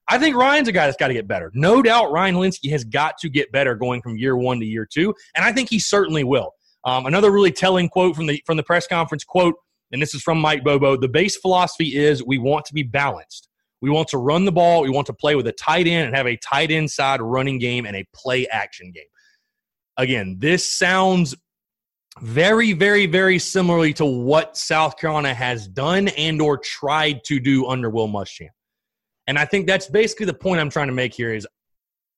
I 0.08 0.18
think 0.18 0.36
Ryan's 0.36 0.68
a 0.68 0.72
guy 0.72 0.88
that's 0.88 0.98
got 0.98 1.10
to 1.10 1.14
get 1.14 1.28
better. 1.28 1.52
No 1.54 1.84
doubt 1.84 2.12
Ryan 2.12 2.36
Hilinski 2.36 2.72
has 2.72 2.84
got 2.84 3.20
to 3.20 3.30
get 3.30 3.52
better 3.52 3.76
going 3.76 4.02
from 4.02 4.18
year 4.18 4.36
one 4.36 4.60
to 4.60 4.66
year 4.66 4.88
two. 4.92 5.14
And 5.36 5.46
I 5.46 5.52
think 5.52 5.70
he 5.70 5.78
certainly 5.78 6.24
will. 6.24 6.54
Um, 6.84 7.06
another 7.06 7.32
really 7.32 7.52
telling 7.52 7.90
quote 7.90 8.16
from 8.16 8.26
the 8.26 8.42
from 8.46 8.58
the 8.58 8.64
press 8.64 8.88
conference 8.88 9.24
quote, 9.24 9.56
and 9.92 10.02
this 10.02 10.16
is 10.16 10.22
from 10.22 10.40
Mike 10.40 10.64
Bobo. 10.64 10.98
The 10.98 11.08
base 11.08 11.38
philosophy 11.38 11.96
is 11.96 12.24
we 12.24 12.38
want 12.38 12.66
to 12.66 12.74
be 12.74 12.84
balanced. 12.84 13.50
We 13.82 13.90
want 13.90 14.08
to 14.10 14.18
run 14.18 14.46
the 14.46 14.52
ball. 14.52 14.84
We 14.84 14.90
want 14.90 15.08
to 15.08 15.14
play 15.14 15.36
with 15.36 15.48
a 15.48 15.52
tight 15.52 15.88
end 15.88 16.08
and 16.08 16.16
have 16.16 16.28
a 16.28 16.38
tight 16.38 16.72
end 16.72 16.90
side 16.90 17.22
running 17.22 17.58
game 17.58 17.86
and 17.86 17.96
a 17.96 18.06
play 18.14 18.48
action 18.48 18.92
game. 18.92 19.04
Again, 19.98 20.38
this 20.40 20.72
sounds 20.72 21.36
very, 22.20 22.74
very, 22.74 23.06
very 23.06 23.40
similarly 23.40 23.94
to 23.94 24.06
what 24.06 24.58
South 24.58 24.98
Carolina 24.98 25.34
has 25.34 25.68
done 25.68 26.10
and 26.10 26.42
or 26.42 26.58
tried 26.58 27.24
to 27.26 27.40
do 27.40 27.68
under 27.68 27.90
Will 27.90 28.08
Muschamp. 28.08 28.50
And 29.28 29.40
I 29.40 29.46
think 29.46 29.66
that's 29.66 29.88
basically 29.88 30.26
the 30.26 30.34
point 30.34 30.60
I'm 30.60 30.70
trying 30.70 30.88
to 30.88 30.94
make 30.94 31.14
here 31.14 31.34
is 31.34 31.48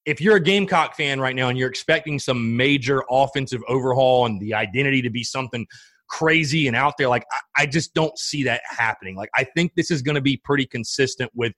if 0.05 0.19
you're 0.19 0.35
a 0.35 0.41
Gamecock 0.41 0.95
fan 0.95 1.19
right 1.19 1.35
now 1.35 1.49
and 1.49 1.57
you're 1.57 1.69
expecting 1.69 2.19
some 2.19 2.55
major 2.57 3.03
offensive 3.09 3.61
overhaul 3.67 4.25
and 4.25 4.39
the 4.39 4.53
identity 4.53 5.01
to 5.01 5.09
be 5.09 5.23
something 5.23 5.65
crazy 6.09 6.67
and 6.67 6.75
out 6.75 6.95
there, 6.97 7.07
like 7.07 7.25
I, 7.31 7.63
I 7.63 7.65
just 7.65 7.93
don't 7.93 8.17
see 8.17 8.43
that 8.43 8.61
happening. 8.65 9.15
Like 9.15 9.29
I 9.35 9.43
think 9.43 9.73
this 9.75 9.91
is 9.91 10.01
going 10.01 10.15
to 10.15 10.21
be 10.21 10.37
pretty 10.37 10.65
consistent 10.65 11.31
with 11.33 11.53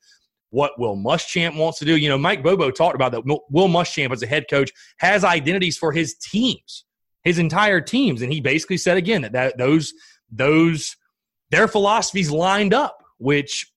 what 0.51 0.79
Will 0.79 0.95
Muschamp 0.95 1.57
wants 1.57 1.79
to 1.79 1.85
do. 1.85 1.97
You 1.97 2.09
know, 2.09 2.17
Mike 2.17 2.43
Bobo 2.43 2.71
talked 2.71 2.95
about 2.95 3.11
that. 3.11 3.25
Will 3.25 3.67
Muschamp, 3.67 4.11
as 4.11 4.23
a 4.23 4.27
head 4.27 4.45
coach, 4.49 4.71
has 4.99 5.23
identities 5.23 5.77
for 5.77 5.91
his 5.91 6.15
teams, 6.15 6.85
his 7.23 7.39
entire 7.39 7.81
teams, 7.81 8.21
and 8.21 8.31
he 8.31 8.39
basically 8.41 8.77
said 8.77 8.97
again 8.97 9.23
that, 9.23 9.33
that 9.33 9.57
those 9.57 9.93
those 10.31 10.95
their 11.51 11.67
philosophies 11.67 12.31
lined 12.31 12.73
up. 12.73 13.01
Which, 13.17 13.71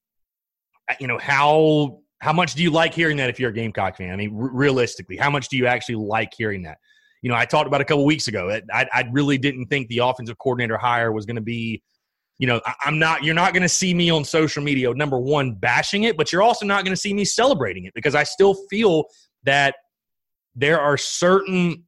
you 1.01 1.07
know, 1.07 1.19
how 1.19 2.01
how 2.21 2.33
much 2.33 2.55
do 2.55 2.63
you 2.63 2.71
like 2.71 2.95
hearing 2.95 3.17
that 3.19 3.31
if 3.31 3.39
you're 3.39 3.51
a 3.51 3.55
Gamecock 3.55 3.97
fan? 3.97 4.13
I 4.13 4.17
mean, 4.17 4.35
r- 4.35 4.51
realistically, 4.53 5.17
how 5.17 5.31
much 5.31 5.49
do 5.49 5.57
you 5.57 5.67
actually 5.67 5.97
like 5.97 6.33
hearing 6.37 6.63
that? 6.63 6.79
You 7.23 7.31
know, 7.31 7.37
I 7.37 7.45
talked 7.45 7.67
about 7.67 7.81
a 7.81 7.85
couple 7.85 8.05
weeks 8.05 8.29
ago. 8.29 8.61
I, 8.73 8.87
I 8.93 9.09
really 9.13 9.39
didn't 9.39 9.67
think 9.67 9.89
the 9.89 9.99
offensive 9.99 10.39
coordinator 10.39 10.79
hire 10.79 11.13
was 11.13 11.27
going 11.27 11.37
to 11.37 11.43
be 11.43 11.83
you 12.39 12.47
know, 12.47 12.61
I'm 12.85 12.99
not, 13.01 13.25
you're 13.25 13.35
not 13.35 13.53
going 13.53 13.65
to 13.65 13.69
see 13.69 13.93
me 13.93 14.11
on 14.11 14.25
social 14.25 14.63
media, 14.63 14.95
number 14.95 15.19
one, 15.19 15.55
bashing 15.55 16.05
it, 16.05 16.17
but 16.17 16.33
you're 16.33 16.43
also 16.43 16.65
not 16.65 16.85
going 16.85 16.95
to 16.95 17.01
see 17.01 17.13
me 17.13 17.25
celebrating 17.25 17.85
it 17.85 17.95
because 17.95 18.15
I 18.15 18.23
still 18.23 18.55
feel 18.71 19.07
that 19.43 19.75
there 20.55 20.81
are 20.81 20.97
certain 20.97 21.85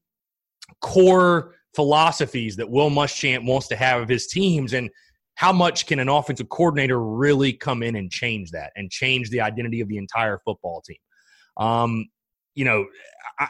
core 0.81 1.55
philosophies 1.77 2.57
that 2.57 2.69
Will 2.69 2.91
Muschamp 2.91 3.47
wants 3.47 3.69
to 3.69 3.77
have 3.77 4.03
of 4.03 4.09
his 4.09 4.27
teams. 4.27 4.73
And 4.73 4.91
how 5.35 5.53
much 5.53 5.87
can 5.87 5.99
an 5.99 6.09
offensive 6.09 6.49
coordinator 6.49 7.03
really 7.03 7.53
come 7.53 7.83
in 7.83 7.97
and 7.97 8.11
change 8.11 8.51
that 8.51 8.73
and 8.77 8.91
change 8.91 9.31
the 9.31 9.41
identity 9.41 9.81
of 9.81 9.89
the 9.89 9.97
entire 9.97 10.39
football 10.45 10.83
team? 10.87 10.99
Um, 11.57 12.07
you 12.55 12.65
know, 12.65 12.87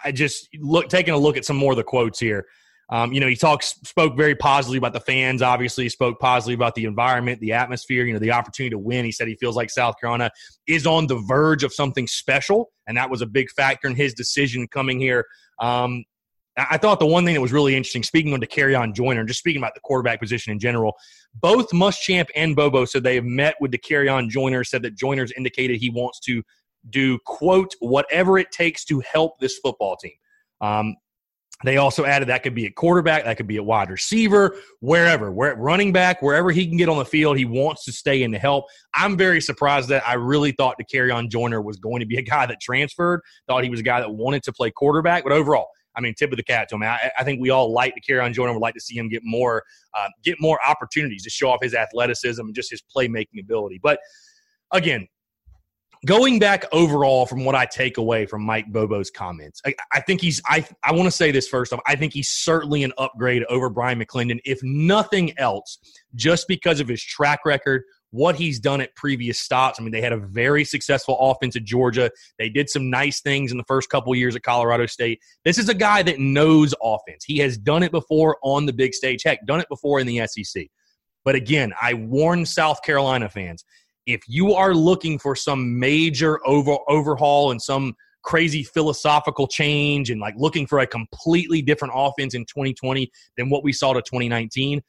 I 0.05 0.13
just 0.13 0.49
look 0.61 0.89
taking 0.89 1.15
a 1.15 1.19
look 1.19 1.37
at 1.37 1.45
some 1.45 1.57
more 1.57 1.73
of 1.73 1.77
the 1.77 1.85
quotes 1.85 2.21
here. 2.21 2.47
Um, 2.91 3.13
you 3.13 3.21
know, 3.21 3.29
he 3.29 3.37
talks 3.37 3.79
spoke 3.85 4.17
very 4.17 4.35
positively 4.35 4.79
about 4.79 4.93
the 4.93 5.01
fans. 5.01 5.43
Obviously, 5.43 5.89
spoke 5.89 6.19
positively 6.19 6.55
about 6.55 6.75
the 6.75 6.85
environment, 6.85 7.41
the 7.41 7.53
atmosphere. 7.53 8.05
You 8.05 8.13
know, 8.13 8.19
the 8.19 8.33
opportunity 8.33 8.71
to 8.71 8.79
win. 8.79 9.05
He 9.05 9.13
said 9.13 9.29
he 9.29 9.37
feels 9.37 9.57
like 9.57 9.71
South 9.71 9.95
Carolina 10.01 10.31
is 10.67 10.87
on 10.87 11.07
the 11.07 11.23
verge 11.27 11.63
of 11.63 11.73
something 11.73 12.09
special, 12.09 12.73
and 12.89 12.97
that 12.97 13.09
was 13.09 13.23
a 13.23 13.27
big 13.27 13.49
factor 13.51 13.87
in 13.87 13.95
his 13.95 14.13
decision 14.13 14.67
coming 14.69 14.99
here. 14.99 15.25
Um, 15.61 16.05
I 16.71 16.77
thought 16.77 16.99
the 16.99 17.07
one 17.07 17.25
thing 17.25 17.35
that 17.35 17.41
was 17.41 17.53
really 17.53 17.77
interesting, 17.77 18.03
speaking 18.03 18.33
on 18.33 18.41
Dakereon 18.41 18.95
Joyner, 18.95 19.25
just 19.25 19.39
speaking 19.39 19.63
about 19.63 19.75
the 19.75 19.81
quarterback 19.81 20.21
position 20.21 20.53
in 20.53 20.59
general, 20.59 20.95
both 21.35 21.71
Muschamp 21.71 22.29
and 22.35 22.57
Bobo 22.57 22.85
said 22.85 23.03
they 23.03 23.15
have 23.15 23.25
met 23.25 23.55
with 23.61 23.71
Dakereon 23.71 24.29
Joyner, 24.29 24.65
said 24.65 24.83
that 24.83 24.97
Joyner's 24.97 25.33
indicated 25.33 25.79
he 25.79 25.91
wants 25.91 26.19
to 26.21 26.43
do, 26.89 27.19
quote, 27.25 27.75
whatever 27.81 28.39
it 28.39 28.51
takes 28.51 28.85
to 28.87 29.01
help 29.01 29.39
this 29.39 29.59
football 29.59 29.97
team. 29.97 30.13
Um, 30.61 30.97
they 31.63 31.77
also 31.77 32.07
added 32.07 32.29
that 32.29 32.43
could 32.43 32.55
be 32.55 32.65
a 32.65 32.71
quarterback, 32.71 33.25
that 33.25 33.37
could 33.37 33.47
be 33.47 33.59
a 33.59 33.63
wide 33.63 33.91
receiver, 33.91 34.57
wherever, 34.81 35.31
where 35.31 35.55
running 35.57 35.93
back, 35.93 36.23
wherever 36.23 36.51
he 36.51 36.67
can 36.67 36.79
get 36.79 36.89
on 36.89 36.97
the 36.97 37.05
field, 37.05 37.37
he 37.37 37.45
wants 37.45 37.85
to 37.85 37.93
stay 37.93 38.23
in 38.23 38.33
to 38.33 38.39
help. 38.39 38.65
I'm 38.95 39.17
very 39.17 39.43
surprised 39.43 39.91
that 39.91 40.03
I 40.09 40.15
really 40.15 40.53
thought 40.53 40.77
Dakereon 40.81 41.31
Joyner 41.31 41.61
was 41.61 41.77
going 41.77 42.01
to 42.01 42.07
be 42.07 42.17
a 42.17 42.23
guy 42.23 42.47
that 42.47 42.61
transferred, 42.61 43.21
thought 43.47 43.63
he 43.63 43.71
was 43.71 43.81
a 43.81 43.83
guy 43.83 44.01
that 44.01 44.11
wanted 44.11 44.43
to 44.45 44.53
play 44.53 44.71
quarterback, 44.71 45.23
but 45.23 45.33
overall, 45.33 45.69
I 45.97 46.01
mean, 46.01 46.15
tip 46.15 46.31
of 46.31 46.37
the 46.37 46.43
cap 46.43 46.69
to 46.69 46.77
him. 46.77 46.83
I, 46.83 47.11
I 47.19 47.25
think 47.25 47.41
we 47.41 47.51
all 47.51 47.73
like 47.73 47.95
Dakereon 47.95 48.33
Joyner. 48.33 48.53
Would 48.53 48.63
like 48.63 48.75
to 48.75 48.81
see 48.81 48.97
him 48.97 49.09
get 49.09 49.23
more, 49.25 49.63
uh, 49.97 50.09
get 50.23 50.37
more 50.41 50.59
opportunities 50.67 51.23
to 51.25 51.31
show 51.31 51.51
off 51.51 51.63
his 51.63 51.75
athleticism 51.75 52.41
and 52.41 52.55
just 52.55 52.71
his 52.71 52.83
playmaking 52.95 53.41
ability. 53.41 53.81
But 53.83 53.99
again, 54.73 55.09
going 56.07 56.39
back 56.39 56.65
overall 56.73 57.27
from 57.27 57.45
what 57.45 57.55
I 57.55 57.67
take 57.67 57.99
away 57.99 58.27
from 58.27 58.43
Mike 58.43 58.73
Bobo's 58.73 59.11
comments, 59.11 59.61
I, 59.67 59.75
I 59.93 60.01
think 60.01 60.21
he's 60.21 60.41
I 60.47 60.67
I 60.85 60.93
want 60.93 61.07
to 61.07 61.11
say 61.11 61.31
this 61.31 61.49
first 61.49 61.73
off. 61.73 61.81
I 61.87 61.97
think 61.97 62.13
he's 62.13 62.29
certainly 62.29 62.83
an 62.85 62.93
upgrade 62.99 63.45
over 63.49 63.69
Bryan 63.69 64.03
McClendon, 64.03 64.41
if 64.45 64.61
nothing 64.63 65.37
else, 65.39 65.79
just 66.15 66.49
because 66.49 66.81
of 66.81 66.89
his 66.89 67.03
track 67.03 67.41
record, 67.45 67.83
what 68.11 68.37
he's 68.37 68.59
done 68.59 68.81
at 68.81 68.95
previous 68.97 69.39
stops. 69.39 69.79
I 69.79 69.83
mean, 69.83 69.93
they 69.93 70.01
had 70.01 70.13
a 70.13 70.19
very 70.19 70.65
successful 70.65 71.17
offense 71.21 71.57
at 71.57 71.65
Georgia. 71.65 72.11
They 72.39 72.49
did 72.49 72.69
some 72.69 72.91
nice 72.91 73.21
things 73.21 73.53
in 73.53 73.59
the 73.59 73.65
first 73.65 73.89
couple 73.89 74.15
years 74.15 74.35
at 74.35 74.43
Colorado 74.43 74.87
State. 74.87 75.21
This 75.45 75.59
is 75.59 75.69
a 75.69 75.75
guy 75.75 76.03
that 76.03 76.19
knows 76.19 76.75
offense. 76.83 77.25
He 77.25 77.39
has 77.39 77.57
done 77.57 77.83
it 77.83 77.93
before 77.93 78.37
on 78.43 78.67
the 78.67 78.73
big 78.73 78.95
stage. 78.95 79.23
Heck, 79.25 79.45
done 79.47 79.61
it 79.61 79.69
before 79.69 80.01
in 80.01 80.07
the 80.07 80.27
SEC. 80.27 80.67
But 81.25 81.35
again, 81.35 81.73
I 81.81 81.95
warn 81.95 82.47
South 82.47 82.83
Carolina 82.83 83.29
fans 83.29 83.65
if 84.07 84.23
you 84.27 84.55
are 84.55 84.75
looking 84.75 85.19
for 85.19 85.37
some 85.37 85.79
major 85.79 86.41
over, 86.47 86.79
overhaul 86.89 87.51
and 87.51 87.61
some 87.61 87.95
crazy 88.23 88.63
philosophical 88.63 89.47
change 89.47 90.11
and 90.11 90.21
like 90.21 90.35
looking 90.37 90.67
for 90.67 90.81
a 90.81 90.87
completely 90.87 91.63
different 91.63 91.95
offense 91.97 92.35
in 92.35 92.43
2020 92.43 93.11
than 93.37 93.49
what 93.49 93.65
we 93.65 93.73
saw 93.73 93.93
to 93.93 94.03
2019 94.03 94.83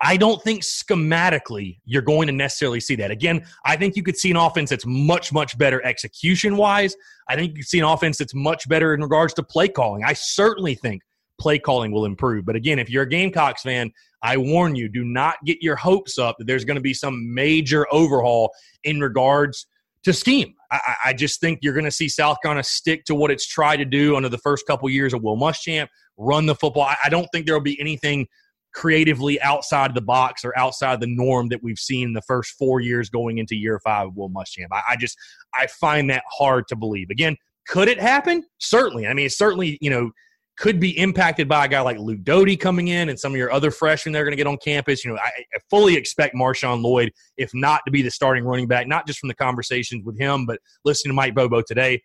I 0.00 0.16
don't 0.16 0.42
think 0.42 0.62
schematically 0.62 1.78
you're 1.84 2.02
going 2.02 2.26
to 2.26 2.32
necessarily 2.32 2.80
see 2.80 2.96
that. 2.96 3.10
Again, 3.10 3.44
I 3.64 3.76
think 3.76 3.94
you 3.94 4.02
could 4.02 4.16
see 4.16 4.30
an 4.30 4.36
offense 4.36 4.70
that's 4.70 4.86
much, 4.86 5.32
much 5.32 5.56
better 5.58 5.84
execution 5.84 6.56
wise. 6.56 6.96
I 7.28 7.36
think 7.36 7.50
you 7.50 7.56
could 7.56 7.68
see 7.68 7.78
an 7.78 7.84
offense 7.84 8.16
that's 8.16 8.34
much 8.34 8.68
better 8.68 8.94
in 8.94 9.00
regards 9.00 9.34
to 9.34 9.42
play 9.42 9.68
calling. 9.68 10.02
I 10.04 10.14
certainly 10.14 10.74
think 10.74 11.02
play 11.38 11.58
calling 11.58 11.92
will 11.92 12.04
improve. 12.04 12.44
But 12.44 12.56
again, 12.56 12.78
if 12.78 12.88
you're 12.88 13.02
a 13.02 13.08
Gamecocks 13.08 13.62
fan, 13.62 13.92
I 14.22 14.36
warn 14.36 14.74
you, 14.74 14.88
do 14.88 15.04
not 15.04 15.36
get 15.44 15.58
your 15.60 15.76
hopes 15.76 16.18
up 16.18 16.36
that 16.38 16.46
there's 16.46 16.64
going 16.64 16.76
to 16.76 16.82
be 16.82 16.94
some 16.94 17.34
major 17.34 17.86
overhaul 17.92 18.52
in 18.84 19.00
regards 19.00 19.66
to 20.04 20.12
scheme. 20.12 20.54
I, 20.70 20.94
I 21.06 21.12
just 21.12 21.40
think 21.40 21.60
you're 21.62 21.74
going 21.74 21.84
to 21.84 21.90
see 21.90 22.08
South 22.08 22.38
Carolina 22.42 22.62
stick 22.64 23.04
to 23.04 23.14
what 23.14 23.30
it's 23.30 23.46
tried 23.46 23.76
to 23.76 23.84
do 23.84 24.16
under 24.16 24.28
the 24.28 24.38
first 24.38 24.66
couple 24.66 24.88
years 24.88 25.12
of 25.12 25.22
Will 25.22 25.36
Muschamp, 25.36 25.88
run 26.16 26.46
the 26.46 26.54
football. 26.54 26.84
I, 26.84 26.96
I 27.04 27.08
don't 27.08 27.28
think 27.32 27.46
there 27.46 27.54
will 27.54 27.60
be 27.60 27.80
anything 27.80 28.26
creatively 28.74 29.40
outside 29.40 29.94
the 29.94 30.00
box 30.00 30.44
or 30.44 30.56
outside 30.58 31.00
the 31.00 31.06
norm 31.06 31.48
that 31.48 31.62
we've 31.62 31.78
seen 31.78 32.12
the 32.12 32.22
first 32.22 32.52
four 32.58 32.80
years 32.80 33.10
going 33.10 33.38
into 33.38 33.54
year 33.54 33.80
five 33.84 34.08
of 34.08 34.16
Will 34.16 34.30
Muschamp. 34.30 34.68
I, 34.72 34.82
I 34.90 34.96
just 34.96 35.16
I 35.54 35.66
find 35.66 36.10
that 36.10 36.24
hard 36.30 36.68
to 36.68 36.76
believe. 36.76 37.10
Again, 37.10 37.36
could 37.68 37.88
it 37.88 38.00
happen? 38.00 38.44
Certainly. 38.58 39.06
I 39.06 39.14
mean, 39.14 39.28
certainly 39.28 39.78
you 39.80 39.90
know 39.90 40.10
could 40.56 40.78
be 40.78 40.96
impacted 40.98 41.48
by 41.48 41.64
a 41.64 41.68
guy 41.68 41.80
like 41.80 41.98
Luke 41.98 42.22
Doty 42.22 42.56
coming 42.56 42.88
in 42.88 43.08
and 43.08 43.18
some 43.18 43.32
of 43.32 43.38
your 43.38 43.50
other 43.50 43.70
freshmen 43.70 44.12
they're 44.12 44.24
going 44.24 44.32
to 44.32 44.36
get 44.36 44.46
on 44.46 44.58
campus. 44.58 45.04
You 45.04 45.12
know, 45.12 45.16
I, 45.16 45.28
I, 45.28 45.58
fully 45.70 45.96
expect 45.96 46.34
Marshawn 46.34 46.82
Lloyd, 46.82 47.10
if 47.36 47.50
not 47.54 47.80
to 47.86 47.90
be 47.90 48.02
the 48.02 48.10
starting 48.10 48.44
running 48.44 48.68
back, 48.68 48.86
not 48.86 49.06
just 49.06 49.18
from 49.18 49.28
the 49.28 49.34
conversations 49.34 50.04
with 50.04 50.18
him, 50.18 50.44
but 50.46 50.60
listening 50.84 51.10
to 51.10 51.14
Mike 51.14 51.34
Bobo 51.34 51.62
today. 51.62 52.02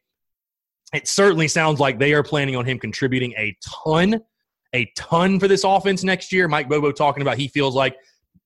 It 0.94 1.08
certainly 1.08 1.50
sounds 1.50 1.82
like 1.82 2.00
they 2.00 2.14
are 2.14 2.24
planning 2.24 2.56
on 2.56 2.66
him 2.66 2.80
contributing 2.80 3.34
a 3.38 3.56
ton, 3.84 4.22
a 4.78 4.92
ton 4.96 5.40
for 5.40 5.48
this 5.48 5.64
offense 5.64 6.04
next 6.04 6.32
year. 6.32 6.48
Mike 6.48 6.70
Bobo 6.70 6.92
talking 6.92 7.22
about 7.22 7.38
he 7.38 7.48
feels 7.48 7.76
like, 7.76 7.98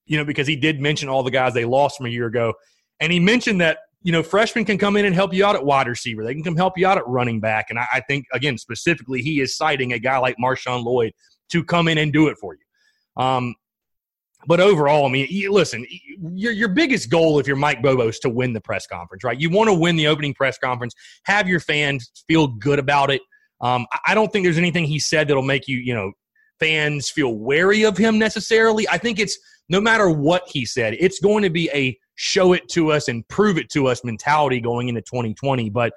you 0.06 0.18
know, 0.18 0.26
because 0.26 0.48
he 0.48 0.56
did 0.56 0.82
mention 0.82 1.10
all 1.10 1.24
the 1.24 1.32
guys 1.32 1.54
they 1.54 1.66
lost 1.66 1.98
from 1.98 2.08
a 2.08 2.10
year 2.10 2.26
ago. 2.26 2.54
And 3.00 3.12
he 3.12 3.20
mentioned 3.20 3.62
that 3.62 3.80
you 4.04 4.12
know, 4.12 4.24
freshmen 4.24 4.66
can 4.66 4.78
come 4.78 4.98
in 4.98 5.06
and 5.06 5.14
help 5.14 5.34
you 5.34 5.46
out 5.46 5.56
at 5.56 5.64
wide 5.64 5.88
receiver. 5.88 6.24
They 6.24 6.34
can 6.34 6.44
come 6.44 6.56
help 6.56 6.78
you 6.78 6.88
out 6.88 6.98
at 6.98 7.08
running 7.08 7.40
back. 7.40 7.68
And 7.70 7.78
I, 7.78 7.86
I 7.94 8.00
think, 8.02 8.26
again, 8.34 8.58
specifically, 8.58 9.22
he 9.22 9.42
is 9.42 9.56
citing 9.56 9.94
a 9.94 10.00
guy 10.00 10.18
like 10.18 10.38
Marshawn 10.38 10.84
Lloyd 10.84 11.14
to 11.52 11.64
come 11.64 11.88
in 11.88 11.98
and 11.98 12.12
do 12.12 12.28
it 12.28 12.38
for 12.40 12.56
you. 12.56 13.24
Um, 13.24 13.54
but 14.48 14.60
overall, 14.60 15.06
I 15.06 15.10
mean, 15.10 15.28
listen, 15.52 15.86
your, 16.34 16.52
your 16.52 16.70
biggest 16.70 17.12
goal 17.12 17.38
if 17.38 17.46
you're 17.46 17.56
Mike 17.56 17.84
Bobo 17.84 18.08
is 18.08 18.18
to 18.20 18.30
win 18.30 18.54
the 18.54 18.62
press 18.62 18.88
conference, 18.88 19.24
right? 19.24 19.40
You 19.40 19.52
want 19.52 19.70
to 19.70 19.74
win 19.74 19.98
the 19.98 20.08
opening 20.08 20.34
press 20.34 20.58
conference, 20.58 20.96
have 21.26 21.48
your 21.48 21.60
fans 21.60 22.12
feel 22.28 22.48
good 22.48 22.80
about 22.80 23.12
it. 23.12 23.22
Um, 23.62 23.86
I 24.08 24.16
don't 24.16 24.34
think 24.34 24.44
there's 24.44 24.58
anything 24.58 24.86
he 24.86 24.98
said 24.98 25.28
that'll 25.28 25.44
make 25.44 25.68
you, 25.68 25.78
you 25.78 25.94
know, 25.94 26.14
fans 26.62 27.10
feel 27.10 27.36
wary 27.36 27.84
of 27.84 27.98
him 27.98 28.20
necessarily. 28.20 28.88
I 28.88 28.98
think 28.98 29.20
it's 29.20 29.38
no 29.68 29.82
matter 29.82 30.10
what 30.10 30.44
he 30.48 30.66
said, 30.66 30.96
it's 31.00 31.20
going 31.20 31.44
to 31.44 31.50
be 31.50 31.70
a 31.74 31.98
show 32.16 32.54
it 32.54 32.70
to 32.70 32.92
us 32.92 33.08
and 33.08 33.28
prove 33.28 33.58
it 33.58 33.70
to 33.72 33.88
us 33.88 34.04
mentality 34.04 34.62
going 34.62 34.88
into 34.88 35.02
2020. 35.02 35.70
But 35.72 35.92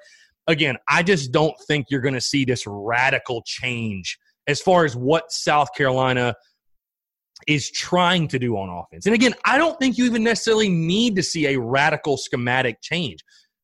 again, 0.47 0.75
I 0.89 1.03
just 1.03 1.31
don't 1.31 1.55
think 1.67 1.87
you're 1.89 2.01
going 2.01 2.15
to 2.15 2.21
see 2.21 2.45
this 2.45 2.63
radical 2.65 3.43
change 3.45 4.17
as 4.47 4.59
far 4.61 4.85
as 4.85 4.95
what 4.95 5.31
South 5.31 5.73
Carolina 5.75 6.35
is 7.47 7.69
trying 7.69 8.27
to 8.29 8.39
do 8.39 8.57
on 8.57 8.69
offense. 8.69 9.05
And 9.05 9.13
again, 9.13 9.35
I 9.45 9.57
don't 9.57 9.77
think 9.77 9.97
you 9.97 10.05
even 10.05 10.23
necessarily 10.23 10.69
need 10.69 11.15
to 11.17 11.23
see 11.23 11.47
a 11.47 11.59
radical 11.59 12.17
schematic 12.17 12.81
change. 12.81 13.19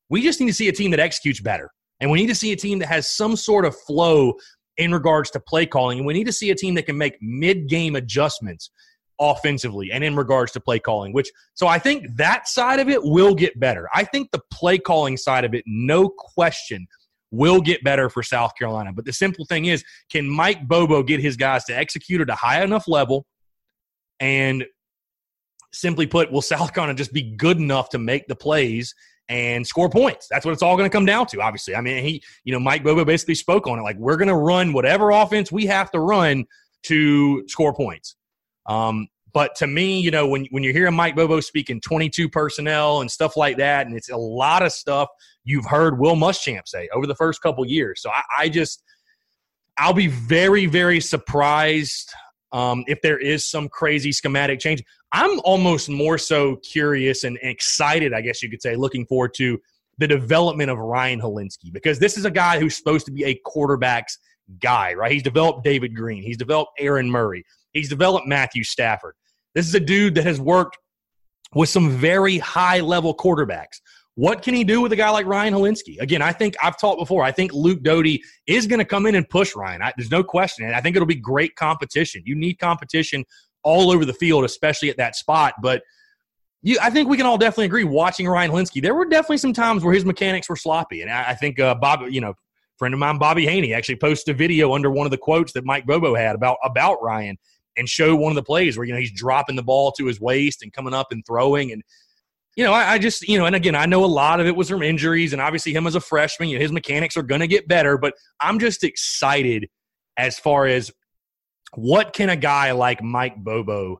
We 0.09 0.21
just 0.21 0.39
need 0.39 0.47
to 0.47 0.53
see 0.53 0.67
a 0.67 0.73
team 0.73 0.91
that 0.91 0.99
executes 0.99 1.39
better. 1.39 1.71
And 1.99 2.11
we 2.11 2.19
need 2.19 2.27
to 2.27 2.35
see 2.35 2.51
a 2.51 2.55
team 2.55 2.79
that 2.79 2.87
has 2.87 3.07
some 3.07 3.35
sort 3.35 3.63
of 3.63 3.75
flow 3.75 4.33
in 4.81 4.91
regards 4.91 5.29
to 5.31 5.39
play 5.39 5.65
calling. 5.65 5.99
And 5.99 6.07
we 6.07 6.13
need 6.13 6.25
to 6.25 6.33
see 6.33 6.49
a 6.49 6.55
team 6.55 6.73
that 6.75 6.87
can 6.87 6.97
make 6.97 7.17
mid 7.21 7.69
game 7.69 7.95
adjustments 7.95 8.71
offensively 9.19 9.91
and 9.91 10.03
in 10.03 10.15
regards 10.15 10.51
to 10.53 10.59
play 10.59 10.79
calling, 10.79 11.13
which 11.13 11.31
so 11.53 11.67
I 11.67 11.77
think 11.77 12.05
that 12.15 12.47
side 12.47 12.79
of 12.79 12.89
it 12.89 13.03
will 13.03 13.35
get 13.35 13.59
better. 13.59 13.87
I 13.93 14.03
think 14.03 14.31
the 14.31 14.41
play 14.51 14.79
calling 14.79 15.15
side 15.15 15.45
of 15.45 15.53
it, 15.53 15.63
no 15.67 16.09
question, 16.09 16.87
will 17.29 17.61
get 17.61 17.83
better 17.83 18.09
for 18.09 18.23
South 18.23 18.53
Carolina. 18.57 18.91
But 18.93 19.05
the 19.05 19.13
simple 19.13 19.45
thing 19.45 19.65
is, 19.65 19.83
can 20.11 20.27
Mike 20.27 20.67
Bobo 20.67 21.03
get 21.03 21.19
his 21.19 21.37
guys 21.37 21.63
to 21.65 21.77
execute 21.77 22.19
at 22.19 22.29
a 22.29 22.35
high 22.35 22.63
enough 22.63 22.87
level? 22.87 23.25
And 24.19 24.65
simply 25.71 26.07
put, 26.07 26.31
will 26.31 26.41
South 26.41 26.73
Carolina 26.73 26.97
just 26.97 27.13
be 27.13 27.35
good 27.35 27.57
enough 27.57 27.89
to 27.89 27.99
make 27.99 28.27
the 28.27 28.35
plays 28.35 28.93
and 29.29 29.65
score 29.65 29.89
points. 29.89 30.27
That's 30.29 30.45
what 30.45 30.51
it's 30.51 30.61
all 30.61 30.75
going 30.75 30.89
to 30.89 30.95
come 30.95 31.05
down 31.05 31.27
to, 31.27 31.41
obviously. 31.41 31.75
I 31.75 31.81
mean, 31.81 32.03
he, 32.03 32.23
you 32.43 32.53
know, 32.53 32.59
Mike 32.59 32.83
Bobo 32.83 33.05
basically 33.05 33.35
spoke 33.35 33.67
on 33.67 33.79
it. 33.79 33.83
Like, 33.83 33.97
we're 33.97 34.17
going 34.17 34.27
to 34.27 34.35
run 34.35 34.73
whatever 34.73 35.11
offense 35.11 35.51
we 35.51 35.65
have 35.67 35.91
to 35.91 35.99
run 35.99 36.45
to 36.83 37.47
score 37.47 37.73
points. 37.73 38.15
Um, 38.67 39.07
But 39.33 39.55
to 39.55 39.67
me, 39.67 40.01
you 40.01 40.11
know, 40.11 40.27
when, 40.27 40.45
when 40.51 40.63
you're 40.63 40.73
hearing 40.73 40.95
Mike 40.95 41.15
Bobo 41.15 41.39
speaking 41.39 41.79
22 41.79 42.27
personnel 42.27 43.01
and 43.01 43.09
stuff 43.09 43.37
like 43.37 43.57
that, 43.57 43.87
and 43.87 43.95
it's 43.95 44.09
a 44.09 44.17
lot 44.17 44.63
of 44.63 44.73
stuff 44.73 45.07
you've 45.45 45.65
heard 45.65 45.97
Will 45.97 46.15
Muschamp 46.15 46.67
say 46.67 46.89
over 46.93 47.07
the 47.07 47.15
first 47.15 47.41
couple 47.41 47.65
years. 47.65 48.01
So 48.01 48.09
I, 48.09 48.21
I 48.39 48.49
just, 48.49 48.83
I'll 49.77 49.93
be 49.93 50.07
very, 50.07 50.65
very 50.65 50.99
surprised 50.99 52.11
um, 52.51 52.83
if 52.87 53.01
there 53.01 53.17
is 53.17 53.45
some 53.45 53.69
crazy 53.69 54.11
schematic 54.11 54.59
change. 54.59 54.83
I'm 55.13 55.39
almost 55.41 55.89
more 55.89 56.17
so 56.17 56.57
curious 56.57 57.23
and 57.23 57.37
excited, 57.41 58.13
I 58.13 58.21
guess 58.21 58.41
you 58.41 58.49
could 58.49 58.61
say, 58.61 58.75
looking 58.75 59.05
forward 59.05 59.33
to 59.35 59.59
the 59.97 60.07
development 60.07 60.69
of 60.69 60.77
Ryan 60.77 61.21
Hilinski 61.21 61.71
because 61.71 61.99
this 61.99 62.17
is 62.17 62.25
a 62.25 62.31
guy 62.31 62.59
who's 62.59 62.75
supposed 62.75 63.05
to 63.05 63.11
be 63.11 63.25
a 63.25 63.35
quarterback's 63.45 64.17
guy, 64.59 64.93
right? 64.93 65.11
He's 65.11 65.23
developed 65.23 65.63
David 65.63 65.95
Greene, 65.95 66.23
he's 66.23 66.37
developed 66.37 66.71
Aaron 66.79 67.09
Murray, 67.09 67.45
he's 67.73 67.89
developed 67.89 68.27
Matthew 68.27 68.63
Stafford. 68.63 69.15
This 69.53 69.67
is 69.67 69.75
a 69.75 69.79
dude 69.79 70.15
that 70.15 70.23
has 70.23 70.39
worked 70.39 70.77
with 71.53 71.69
some 71.69 71.91
very 71.91 72.37
high 72.37 72.79
level 72.79 73.15
quarterbacks. 73.15 73.81
What 74.15 74.41
can 74.41 74.53
he 74.53 74.63
do 74.63 74.81
with 74.81 74.91
a 74.91 74.95
guy 74.95 75.09
like 75.09 75.25
Ryan 75.25 75.53
Hilinski? 75.53 75.99
Again, 75.99 76.21
I 76.21 76.33
think 76.33 76.55
I've 76.61 76.77
talked 76.77 76.99
before. 76.99 77.23
I 77.23 77.31
think 77.31 77.53
Luke 77.53 77.81
Doty 77.81 78.21
is 78.45 78.67
going 78.67 78.79
to 78.79 78.85
come 78.85 79.05
in 79.05 79.15
and 79.15 79.27
push 79.27 79.55
Ryan. 79.55 79.81
I, 79.81 79.93
there's 79.97 80.11
no 80.11 80.23
question. 80.23 80.65
And 80.65 80.75
I 80.75 80.81
think 80.81 80.95
it'll 80.95 81.05
be 81.05 81.15
great 81.15 81.55
competition. 81.55 82.21
You 82.25 82.35
need 82.35 82.55
competition 82.55 83.23
all 83.63 83.91
over 83.91 84.03
the 84.03 84.13
field, 84.13 84.43
especially 84.43 84.89
at 84.89 84.97
that 84.97 85.15
spot. 85.15 85.53
But 85.61 85.81
you, 86.61 86.77
I 86.81 86.89
think 86.89 87.09
we 87.09 87.17
can 87.17 87.25
all 87.25 87.37
definitely 87.37 87.65
agree. 87.65 87.83
Watching 87.83 88.27
Ryan 88.27 88.51
Hilinski, 88.51 88.81
there 88.81 88.93
were 88.93 89.05
definitely 89.05 89.37
some 89.37 89.53
times 89.53 89.83
where 89.83 89.93
his 89.93 90.05
mechanics 90.05 90.49
were 90.49 90.55
sloppy, 90.55 91.01
and 91.01 91.09
I, 91.09 91.29
I 91.29 91.35
think 91.35 91.59
uh, 91.59 91.75
Bob, 91.75 92.01
you 92.09 92.21
know, 92.21 92.33
friend 92.77 92.93
of 92.93 92.99
mine, 92.99 93.17
Bobby 93.17 93.45
Haney, 93.45 93.73
actually 93.73 93.95
posted 93.95 94.35
a 94.35 94.37
video 94.37 94.73
under 94.73 94.91
one 94.91 95.07
of 95.07 95.11
the 95.11 95.17
quotes 95.17 95.53
that 95.53 95.65
Mike 95.65 95.85
Bobo 95.85 96.15
had 96.15 96.35
about 96.35 96.57
about 96.63 97.01
Ryan 97.01 97.37
and 97.77 97.87
show 97.87 98.15
one 98.15 98.31
of 98.31 98.35
the 98.35 98.43
plays 98.43 98.77
where 98.77 98.85
you 98.85 98.93
know 98.93 98.99
he's 98.99 99.11
dropping 99.11 99.55
the 99.55 99.63
ball 99.63 99.91
to 99.93 100.05
his 100.05 100.19
waist 100.19 100.61
and 100.61 100.73
coming 100.73 100.93
up 100.93 101.07
and 101.11 101.25
throwing 101.25 101.71
and 101.71 101.81
you 102.61 102.67
know 102.67 102.73
I, 102.73 102.91
I, 102.91 102.97
just 102.99 103.27
you 103.27 103.39
know 103.39 103.45
and 103.45 103.55
again 103.55 103.73
I 103.73 103.87
know 103.87 104.05
a 104.05 104.05
lot 104.05 104.39
of 104.39 104.45
it 104.45 104.55
was 104.55 104.69
from 104.69 104.83
injuries 104.83 105.33
and 105.33 105.41
obviously 105.41 105.73
him 105.73 105.87
as 105.87 105.95
a 105.95 105.99
freshman 105.99 106.47
you 106.47 106.57
know, 106.57 106.61
his 106.61 106.71
mechanics 106.71 107.17
are 107.17 107.23
going 107.23 107.41
to 107.41 107.47
get 107.47 107.67
better 107.67 107.97
but 107.97 108.13
I'm 108.39 108.59
just 108.59 108.83
excited 108.83 109.67
as 110.15 110.37
far 110.37 110.67
as 110.67 110.91
what 111.73 112.13
can 112.13 112.29
a 112.29 112.35
guy 112.35 112.71
like 112.71 113.01
Mike 113.01 113.43
Bobo 113.43 113.99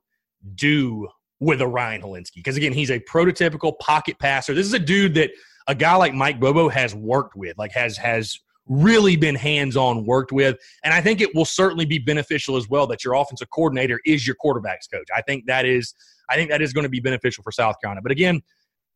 do 0.53 1.07
with 1.39 1.59
a 1.61 1.67
Ryan 1.67 2.03
Hilinski 2.03 2.35
because 2.35 2.55
again 2.55 2.71
he's 2.71 2.91
a 2.91 2.99
prototypical 2.99 3.79
pocket 3.79 4.19
passer 4.19 4.53
this 4.53 4.67
is 4.67 4.73
a 4.73 4.79
dude 4.79 5.15
that 5.15 5.31
a 5.67 5.73
guy 5.73 5.95
like 5.95 6.13
Mike 6.13 6.39
Bobo 6.39 6.69
has 6.69 6.93
worked 6.93 7.35
with 7.35 7.57
like 7.57 7.71
has 7.71 7.97
has 7.97 8.39
really 8.67 9.15
been 9.15 9.35
hands 9.35 9.75
on 9.75 10.05
worked 10.05 10.31
with. 10.31 10.55
And 10.83 10.93
I 10.93 11.01
think 11.01 11.19
it 11.19 11.33
will 11.35 11.45
certainly 11.45 11.83
be 11.83 11.97
beneficial 11.97 12.55
as 12.55 12.69
well 12.69 12.87
that 12.87 13.03
your 13.03 13.15
offensive 13.15 13.49
coordinator 13.49 13.99
is 14.05 14.25
your 14.25 14.35
quarterback's 14.35 14.87
coach. 14.87 15.07
I 15.13 15.21
think 15.23 15.45
that 15.47 15.65
is 15.65 15.93
I 16.31 16.35
think 16.35 16.50
that 16.50 16.61
is 16.61 16.73
going 16.73 16.83
to 16.83 16.89
be 16.89 17.00
beneficial 17.00 17.43
for 17.43 17.51
South 17.51 17.75
Carolina. 17.81 18.01
But 18.01 18.11
again, 18.11 18.41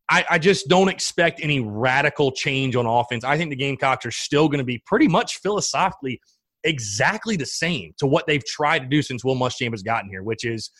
I, 0.09 0.25
I 0.29 0.39
just 0.39 0.67
don't 0.67 0.87
expect 0.87 1.39
any 1.43 1.59
radical 1.59 2.31
change 2.31 2.75
on 2.75 2.85
offense. 2.85 3.23
I 3.23 3.37
think 3.37 3.49
the 3.49 3.55
Gamecocks 3.55 4.05
are 4.05 4.11
still 4.11 4.47
going 4.47 4.59
to 4.59 4.65
be 4.65 4.81
pretty 4.85 5.07
much 5.07 5.39
philosophically 5.39 6.21
exactly 6.63 7.35
the 7.35 7.45
same 7.45 7.93
to 7.97 8.07
what 8.07 8.25
they've 8.27 8.45
tried 8.45 8.79
to 8.79 8.85
do 8.87 9.01
since 9.01 9.23
Will 9.23 9.35
Muschamp 9.35 9.71
has 9.71 9.83
gotten 9.83 10.09
here, 10.09 10.23
which 10.23 10.45
is 10.45 10.71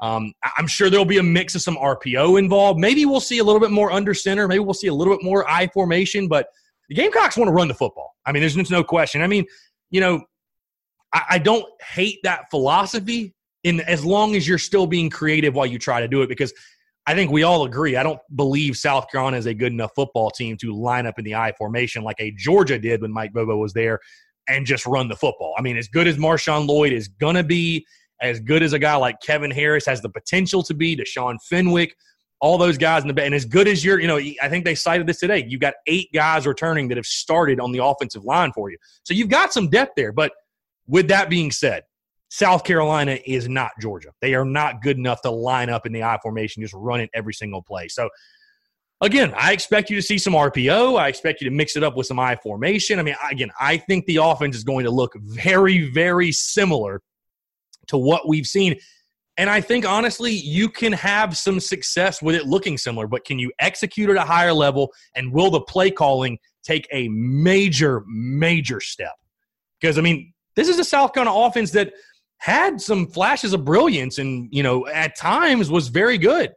um, 0.00 0.32
I'm 0.56 0.66
sure 0.66 0.88
there'll 0.88 1.04
be 1.04 1.18
a 1.18 1.22
mix 1.22 1.54
of 1.54 1.60
some 1.60 1.76
RPO 1.76 2.38
involved. 2.38 2.80
Maybe 2.80 3.04
we'll 3.04 3.20
see 3.20 3.38
a 3.38 3.44
little 3.44 3.60
bit 3.60 3.70
more 3.70 3.92
under 3.92 4.14
center. 4.14 4.48
Maybe 4.48 4.60
we'll 4.60 4.72
see 4.72 4.86
a 4.86 4.94
little 4.94 5.14
bit 5.14 5.22
more 5.22 5.48
I 5.48 5.68
formation, 5.68 6.26
but– 6.26 6.46
the 6.90 6.96
Gamecocks 6.96 7.36
want 7.36 7.48
to 7.48 7.52
run 7.52 7.68
the 7.68 7.74
football. 7.74 8.16
I 8.26 8.32
mean, 8.32 8.42
there's 8.42 8.70
no 8.70 8.84
question. 8.84 9.22
I 9.22 9.28
mean, 9.28 9.46
you 9.90 10.00
know, 10.00 10.22
I, 11.14 11.22
I 11.30 11.38
don't 11.38 11.64
hate 11.80 12.18
that 12.24 12.50
philosophy 12.50 13.32
in 13.64 13.80
as 13.80 14.04
long 14.04 14.36
as 14.36 14.46
you're 14.46 14.58
still 14.58 14.86
being 14.86 15.10
creative 15.10 15.54
while 15.54 15.66
you 15.66 15.78
try 15.78 16.00
to 16.00 16.08
do 16.08 16.22
it 16.22 16.28
because 16.28 16.52
I 17.06 17.14
think 17.14 17.30
we 17.30 17.42
all 17.42 17.64
agree. 17.64 17.96
I 17.96 18.02
don't 18.02 18.20
believe 18.36 18.76
South 18.76 19.10
Carolina 19.10 19.36
is 19.36 19.46
a 19.46 19.54
good 19.54 19.72
enough 19.72 19.92
football 19.94 20.30
team 20.30 20.56
to 20.58 20.72
line 20.72 21.06
up 21.06 21.18
in 21.18 21.24
the 21.24 21.34
I 21.34 21.52
formation 21.52 22.02
like 22.02 22.16
a 22.20 22.30
Georgia 22.32 22.78
did 22.78 23.02
when 23.02 23.12
Mike 23.12 23.32
Bobo 23.32 23.56
was 23.56 23.72
there 23.72 23.98
and 24.48 24.66
just 24.66 24.86
run 24.86 25.08
the 25.08 25.16
football. 25.16 25.54
I 25.58 25.62
mean, 25.62 25.76
as 25.76 25.88
good 25.88 26.06
as 26.06 26.16
Marshawn 26.16 26.66
Lloyd 26.66 26.92
is 26.92 27.08
going 27.08 27.36
to 27.36 27.42
be, 27.44 27.86
as 28.20 28.38
good 28.40 28.62
as 28.62 28.72
a 28.74 28.78
guy 28.78 28.96
like 28.96 29.16
Kevin 29.22 29.50
Harris 29.50 29.86
has 29.86 30.02
the 30.02 30.10
potential 30.10 30.62
to 30.64 30.74
be, 30.74 30.96
Deshaun 30.96 31.36
Fenwick– 31.48 31.94
all 32.40 32.56
those 32.56 32.78
guys 32.78 33.02
in 33.02 33.08
the 33.08 33.14
back, 33.14 33.26
and 33.26 33.34
as 33.34 33.44
good 33.44 33.68
as 33.68 33.84
you're, 33.84 34.00
you 34.00 34.08
know, 34.08 34.16
I 34.16 34.48
think 34.48 34.64
they 34.64 34.74
cited 34.74 35.06
this 35.06 35.18
today. 35.18 35.44
You've 35.46 35.60
got 35.60 35.74
eight 35.86 36.08
guys 36.12 36.46
returning 36.46 36.88
that 36.88 36.96
have 36.96 37.06
started 37.06 37.60
on 37.60 37.70
the 37.70 37.84
offensive 37.84 38.24
line 38.24 38.52
for 38.52 38.70
you, 38.70 38.78
so 39.04 39.14
you've 39.14 39.28
got 39.28 39.52
some 39.52 39.68
depth 39.68 39.92
there. 39.96 40.12
But 40.12 40.32
with 40.86 41.08
that 41.08 41.28
being 41.28 41.50
said, 41.50 41.82
South 42.30 42.62
Carolina 42.62 43.18
is 43.26 43.48
not 43.48 43.72
Georgia. 43.80 44.10
They 44.20 44.34
are 44.34 44.44
not 44.44 44.82
good 44.82 44.96
enough 44.96 45.20
to 45.22 45.30
line 45.30 45.68
up 45.68 45.84
in 45.84 45.92
the 45.92 46.04
I 46.04 46.16
formation, 46.22 46.62
just 46.62 46.74
run 46.74 47.00
it 47.00 47.10
every 47.12 47.34
single 47.34 47.60
play. 47.60 47.88
So 47.88 48.08
again, 49.00 49.34
I 49.36 49.52
expect 49.52 49.90
you 49.90 49.96
to 49.96 50.02
see 50.02 50.16
some 50.16 50.32
RPO. 50.32 50.98
I 50.98 51.08
expect 51.08 51.40
you 51.40 51.50
to 51.50 51.54
mix 51.54 51.76
it 51.76 51.82
up 51.82 51.96
with 51.96 52.06
some 52.06 52.20
I 52.20 52.36
formation. 52.36 53.00
I 53.00 53.02
mean, 53.02 53.16
again, 53.28 53.50
I 53.60 53.76
think 53.76 54.06
the 54.06 54.18
offense 54.18 54.56
is 54.56 54.62
going 54.62 54.84
to 54.84 54.92
look 54.92 55.12
very, 55.20 55.90
very 55.90 56.30
similar 56.30 57.02
to 57.88 57.98
what 57.98 58.28
we've 58.28 58.46
seen. 58.46 58.78
And 59.36 59.50
I 59.50 59.60
think 59.60 59.84
honestly, 59.84 60.32
you 60.32 60.68
can 60.68 60.92
have 60.92 61.36
some 61.36 61.58
success 61.58 62.22
with 62.22 62.36
it 62.36 62.46
looking 62.46 62.78
similar, 62.78 63.08
but 63.08 63.24
can 63.24 63.40
you 63.40 63.50
execute 63.58 64.08
at 64.08 64.16
a 64.16 64.24
higher 64.24 64.52
level? 64.52 64.92
And 65.16 65.32
will 65.32 65.50
the 65.50 65.62
play 65.62 65.90
calling 65.90 66.38
take 66.62 66.86
a 66.92 67.08
major, 67.08 68.04
major 68.06 68.80
step? 68.80 69.14
Because 69.80 69.98
I 69.98 70.02
mean, 70.02 70.32
this 70.56 70.68
is 70.68 70.78
a 70.78 70.84
South 70.84 71.12
Carolina 71.12 71.36
offense 71.36 71.70
that 71.72 71.92
had 72.40 72.80
some 72.80 73.06
flashes 73.06 73.52
of 73.52 73.64
brilliance 73.64 74.18
and, 74.18 74.48
you 74.50 74.62
know, 74.62 74.86
at 74.88 75.16
times 75.16 75.70
was 75.70 75.88
very 75.88 76.18
good. 76.18 76.50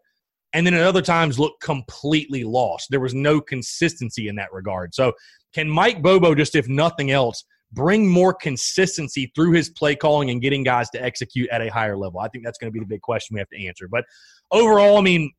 And 0.54 0.66
then 0.66 0.74
at 0.74 0.82
other 0.82 1.02
times 1.02 1.40
looked 1.40 1.62
completely 1.62 2.44
lost. 2.44 2.88
There 2.90 3.00
was 3.00 3.14
no 3.14 3.42
consistency 3.42 4.28
in 4.28 4.36
that 4.38 4.54
regard. 4.54 4.96
So, 4.96 5.14
can 5.54 5.70
Mike 5.70 6.02
Bobo 6.02 6.34
just, 6.34 6.56
if 6.56 6.68
nothing 6.68 7.12
else, 7.12 7.44
bring 7.74 8.08
more 8.08 8.34
consistency 8.34 9.32
through 9.36 9.52
his 9.52 9.70
play 9.70 9.96
calling 9.96 10.30
and 10.30 10.42
getting 10.42 10.64
guys 10.64 10.90
to 10.92 11.04
execute 11.04 11.50
at 11.50 11.62
a 11.62 11.70
higher 11.70 11.98
level? 11.98 12.20
I 12.20 12.28
think 12.30 12.44
that's 12.44 12.58
going 12.58 12.72
to 12.72 12.74
be 12.74 12.80
the 12.80 12.88
big 12.88 13.02
question 13.02 13.36
we 13.36 13.40
have 13.40 13.50
to 13.50 13.68
answer. 13.68 13.88
But 13.88 14.06
overall, 14.52 14.98
I 14.98 15.02
mean, 15.02 15.32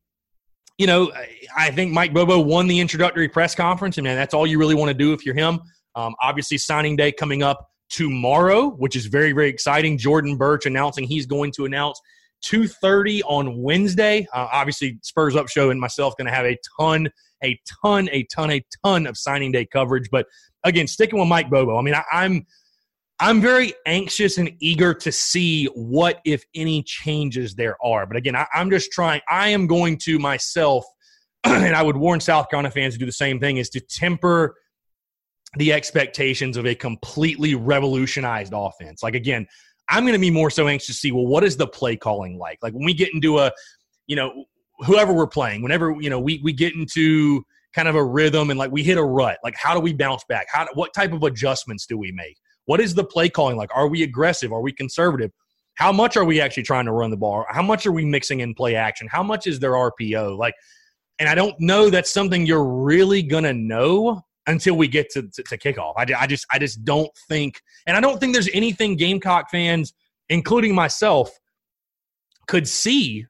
you 0.77 0.87
know, 0.87 1.11
I 1.57 1.71
think 1.71 1.91
Mike 1.91 2.13
Bobo 2.13 2.39
won 2.39 2.67
the 2.67 2.79
introductory 2.79 3.29
press 3.29 3.55
conference, 3.55 3.97
and 3.97 4.05
man, 4.05 4.15
that's 4.15 4.33
all 4.33 4.45
you 4.45 4.59
really 4.59 4.75
want 4.75 4.89
to 4.89 4.93
do 4.93 5.13
if 5.13 5.25
you're 5.25 5.35
him. 5.35 5.59
Um, 5.95 6.13
obviously, 6.21 6.57
signing 6.57 6.95
day 6.97 7.11
coming 7.11 7.41
up 7.41 7.69
tomorrow, 7.89 8.69
which 8.69 8.95
is 8.95 9.05
very, 9.05 9.31
very 9.31 9.49
exciting. 9.49 9.97
Jordan 9.97 10.37
Burch 10.37 10.65
announcing 10.65 11.05
he's 11.05 11.25
going 11.25 11.51
to 11.53 11.65
announce 11.65 11.99
2.30 12.45 13.21
on 13.25 13.61
Wednesday. 13.61 14.27
Uh, 14.33 14.47
obviously, 14.51 14.99
Spurs 15.01 15.35
Up 15.35 15.49
Show 15.49 15.69
and 15.69 15.79
myself 15.79 16.15
going 16.17 16.27
to 16.27 16.33
have 16.33 16.45
a 16.45 16.57
ton, 16.79 17.09
a 17.43 17.59
ton, 17.83 18.09
a 18.11 18.23
ton, 18.23 18.51
a 18.51 18.65
ton 18.83 19.07
of 19.07 19.17
signing 19.17 19.51
day 19.51 19.65
coverage. 19.65 20.09
But 20.11 20.27
again, 20.63 20.87
sticking 20.87 21.19
with 21.19 21.27
Mike 21.27 21.49
Bobo, 21.49 21.77
I 21.77 21.81
mean, 21.81 21.95
I, 21.95 22.03
I'm 22.11 22.45
I'm 23.19 23.39
very 23.39 23.73
anxious 23.85 24.37
and 24.37 24.51
eager 24.59 24.93
to 24.93 25.09
see 25.09 25.67
what, 25.67 26.19
if 26.25 26.43
any, 26.53 26.83
changes 26.83 27.55
there 27.55 27.77
are. 27.81 28.05
But 28.05 28.17
again, 28.17 28.35
I, 28.35 28.45
am 28.53 28.69
just 28.69 28.91
trying. 28.91 29.21
I 29.29 29.49
am 29.49 29.67
going 29.67 29.97
to 29.99 30.19
myself, 30.19 30.83
and 31.45 31.75
I 31.75 31.81
would 31.81 31.95
warn 31.95 32.19
South 32.19 32.49
Carolina 32.49 32.71
fans 32.71 32.95
to 32.95 32.99
do 32.99 33.05
the 33.05 33.13
same 33.13 33.39
thing: 33.39 33.57
is 33.57 33.69
to 33.69 33.79
temper 33.79 34.55
the 35.57 35.73
expectations 35.73 36.57
of 36.57 36.65
a 36.65 36.75
completely 36.75 37.55
revolutionized 37.55 38.53
offense. 38.55 39.03
Like 39.03 39.15
again, 39.15 39.47
I'm 39.89 40.03
going 40.03 40.13
to 40.13 40.19
be 40.19 40.31
more 40.31 40.49
so 40.49 40.67
anxious 40.67 40.87
to 40.87 40.93
see. 40.93 41.11
Well, 41.11 41.27
what 41.27 41.43
is 41.43 41.57
the 41.57 41.67
play 41.67 41.95
calling 41.95 42.37
like? 42.37 42.59
Like 42.61 42.73
when 42.73 42.85
we 42.85 42.93
get 42.93 43.13
into 43.13 43.39
a, 43.39 43.51
you 44.07 44.15
know, 44.15 44.45
whoever 44.79 45.13
we're 45.13 45.27
playing, 45.27 45.61
whenever 45.61 45.95
you 45.99 46.09
know 46.09 46.19
we 46.19 46.41
we 46.43 46.53
get 46.53 46.75
into 46.75 47.43
kind 47.75 47.87
of 47.89 47.95
a 47.95 48.03
rhythm 48.03 48.49
and 48.49 48.57
like 48.57 48.71
we 48.71 48.83
hit 48.83 48.97
a 48.97 49.03
rut. 49.03 49.37
Like, 49.43 49.55
how 49.55 49.73
do 49.73 49.81
we 49.81 49.93
bounce 49.93 50.23
back? 50.29 50.47
How, 50.49 50.65
what 50.73 50.93
type 50.93 51.11
of 51.11 51.23
adjustments 51.23 51.85
do 51.85 51.97
we 51.97 52.11
make? 52.13 52.37
What 52.65 52.79
is 52.79 52.95
the 52.95 53.03
play 53.03 53.29
calling 53.29 53.57
like? 53.57 53.69
Are 53.75 53.87
we 53.87 54.01
aggressive? 54.03 54.53
Are 54.53 54.61
we 54.61 54.71
conservative? 54.71 55.31
How 55.75 55.91
much 55.91 56.15
are 56.15 56.23
we 56.23 56.39
actually 56.39 56.63
trying 56.63 56.85
to 56.85 56.93
run 56.93 57.11
the 57.11 57.17
ball? 57.17 57.45
How 57.49 57.61
much 57.61 57.85
are 57.85 57.91
we 57.91 58.05
mixing 58.05 58.39
in 58.39 58.53
play 58.53 58.75
action? 58.75 59.09
How 59.11 59.21
much 59.21 59.45
is 59.45 59.59
their 59.59 59.73
RPO? 59.73 60.37
Like, 60.37 60.55
and 61.19 61.27
I 61.27 61.35
don't 61.35 61.59
know 61.59 61.89
that's 61.89 62.11
something 62.11 62.45
you're 62.45 62.63
really 62.63 63.21
gonna 63.21 63.53
know 63.53 64.21
until 64.47 64.75
we 64.75 64.87
get 64.87 65.09
to, 65.11 65.23
to, 65.23 65.43
to 65.43 65.57
kickoff. 65.57 65.93
I, 65.97 66.05
I 66.17 66.27
just 66.27 66.45
I 66.51 66.59
just 66.59 66.83
don't 66.85 67.11
think, 67.27 67.61
and 67.87 67.97
I 67.97 68.01
don't 68.01 68.19
think 68.19 68.33
there's 68.33 68.49
anything 68.53 68.95
Gamecock 68.95 69.49
fans, 69.49 69.93
including 70.29 70.75
myself, 70.75 71.31
could 72.47 72.67
see 72.67 73.25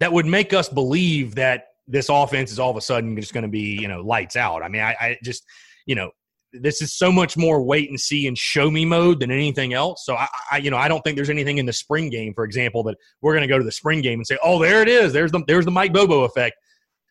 that 0.00 0.12
would 0.12 0.26
make 0.26 0.52
us 0.52 0.68
believe 0.68 1.34
that 1.36 1.66
this 1.88 2.08
offense 2.08 2.52
is 2.52 2.58
all 2.58 2.70
of 2.70 2.76
a 2.76 2.80
sudden 2.80 3.16
just 3.16 3.34
going 3.34 3.42
to 3.42 3.48
be 3.48 3.78
you 3.80 3.88
know 3.88 4.00
lights 4.00 4.36
out. 4.36 4.62
I 4.62 4.68
mean, 4.68 4.82
I, 4.82 4.96
I, 5.00 5.18
just 5.22 5.44
you 5.86 5.94
know 5.94 6.10
this 6.52 6.82
is 6.82 6.92
so 6.92 7.10
much 7.10 7.36
more 7.36 7.62
wait 7.62 7.88
and 7.88 7.98
see 7.98 8.26
and 8.26 8.36
show 8.36 8.70
me 8.70 8.84
mode 8.84 9.20
than 9.20 9.30
anything 9.30 9.72
else. 9.72 10.04
So 10.04 10.14
I, 10.14 10.28
I 10.50 10.56
you 10.58 10.70
know 10.70 10.76
I 10.76 10.88
don't 10.88 11.02
think 11.02 11.16
there's 11.16 11.30
anything 11.30 11.58
in 11.58 11.66
the 11.66 11.72
spring 11.72 12.10
game, 12.10 12.34
for 12.34 12.44
example, 12.44 12.82
that 12.84 12.96
we're 13.20 13.32
going 13.32 13.46
to 13.46 13.52
go 13.52 13.58
to 13.58 13.64
the 13.64 13.72
spring 13.72 14.00
game 14.00 14.18
and 14.18 14.26
say, 14.26 14.38
oh, 14.42 14.60
there 14.60 14.82
it 14.82 14.88
is. 14.88 15.12
There's 15.12 15.32
the 15.32 15.42
there's 15.46 15.64
the 15.64 15.70
Mike 15.70 15.92
Bobo 15.92 16.22
effect. 16.22 16.56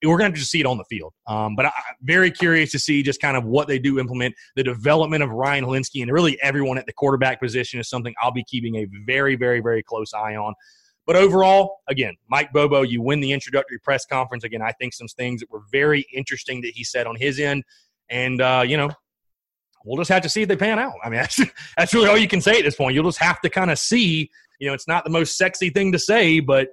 We're 0.03 0.17
going 0.17 0.31
to 0.31 0.37
just 0.37 0.51
see 0.51 0.59
it 0.59 0.65
on 0.65 0.77
the 0.77 0.83
field. 0.85 1.13
Um, 1.27 1.55
but 1.55 1.67
I'm 1.67 1.71
very 2.01 2.31
curious 2.31 2.71
to 2.71 2.79
see 2.79 3.03
just 3.03 3.21
kind 3.21 3.37
of 3.37 3.45
what 3.45 3.67
they 3.67 3.77
do 3.77 3.99
implement. 3.99 4.35
The 4.55 4.63
development 4.63 5.23
of 5.23 5.29
Ryan 5.29 5.65
Hilinski 5.65 6.01
and 6.01 6.11
really 6.11 6.39
everyone 6.41 6.77
at 6.77 6.85
the 6.85 6.93
quarterback 6.93 7.39
position 7.39 7.79
is 7.79 7.89
something 7.89 8.13
I'll 8.21 8.31
be 8.31 8.43
keeping 8.43 8.75
a 8.77 8.87
very, 9.05 9.35
very, 9.35 9.59
very 9.59 9.83
close 9.83 10.13
eye 10.13 10.35
on. 10.35 10.53
But 11.05 11.15
overall, 11.15 11.79
again, 11.87 12.15
Mike 12.29 12.51
Bobo, 12.53 12.83
you 12.83 13.01
win 13.01 13.19
the 13.19 13.31
introductory 13.31 13.79
press 13.79 14.05
conference. 14.05 14.43
Again, 14.43 14.61
I 14.61 14.71
think 14.71 14.93
some 14.93 15.07
things 15.07 15.41
that 15.41 15.51
were 15.51 15.63
very 15.71 16.05
interesting 16.13 16.61
that 16.61 16.71
he 16.73 16.83
said 16.83 17.07
on 17.07 17.15
his 17.15 17.39
end. 17.39 17.63
And, 18.09 18.41
uh, 18.41 18.63
you 18.65 18.77
know, 18.77 18.89
we'll 19.85 19.97
just 19.97 20.09
have 20.09 20.23
to 20.23 20.29
see 20.29 20.43
if 20.43 20.47
they 20.47 20.55
pan 20.55 20.79
out. 20.79 20.93
I 21.03 21.09
mean, 21.09 21.19
that's, 21.21 21.39
that's 21.77 21.93
really 21.93 22.07
all 22.07 22.17
you 22.17 22.27
can 22.27 22.41
say 22.41 22.57
at 22.57 22.63
this 22.63 22.75
point. 22.75 22.95
You'll 22.95 23.05
just 23.05 23.19
have 23.19 23.41
to 23.41 23.49
kind 23.49 23.71
of 23.71 23.79
see. 23.79 24.29
You 24.59 24.67
know, 24.67 24.73
it's 24.73 24.87
not 24.87 25.03
the 25.03 25.09
most 25.09 25.37
sexy 25.37 25.69
thing 25.69 25.91
to 25.91 25.99
say, 25.99 26.39
but 26.39 26.69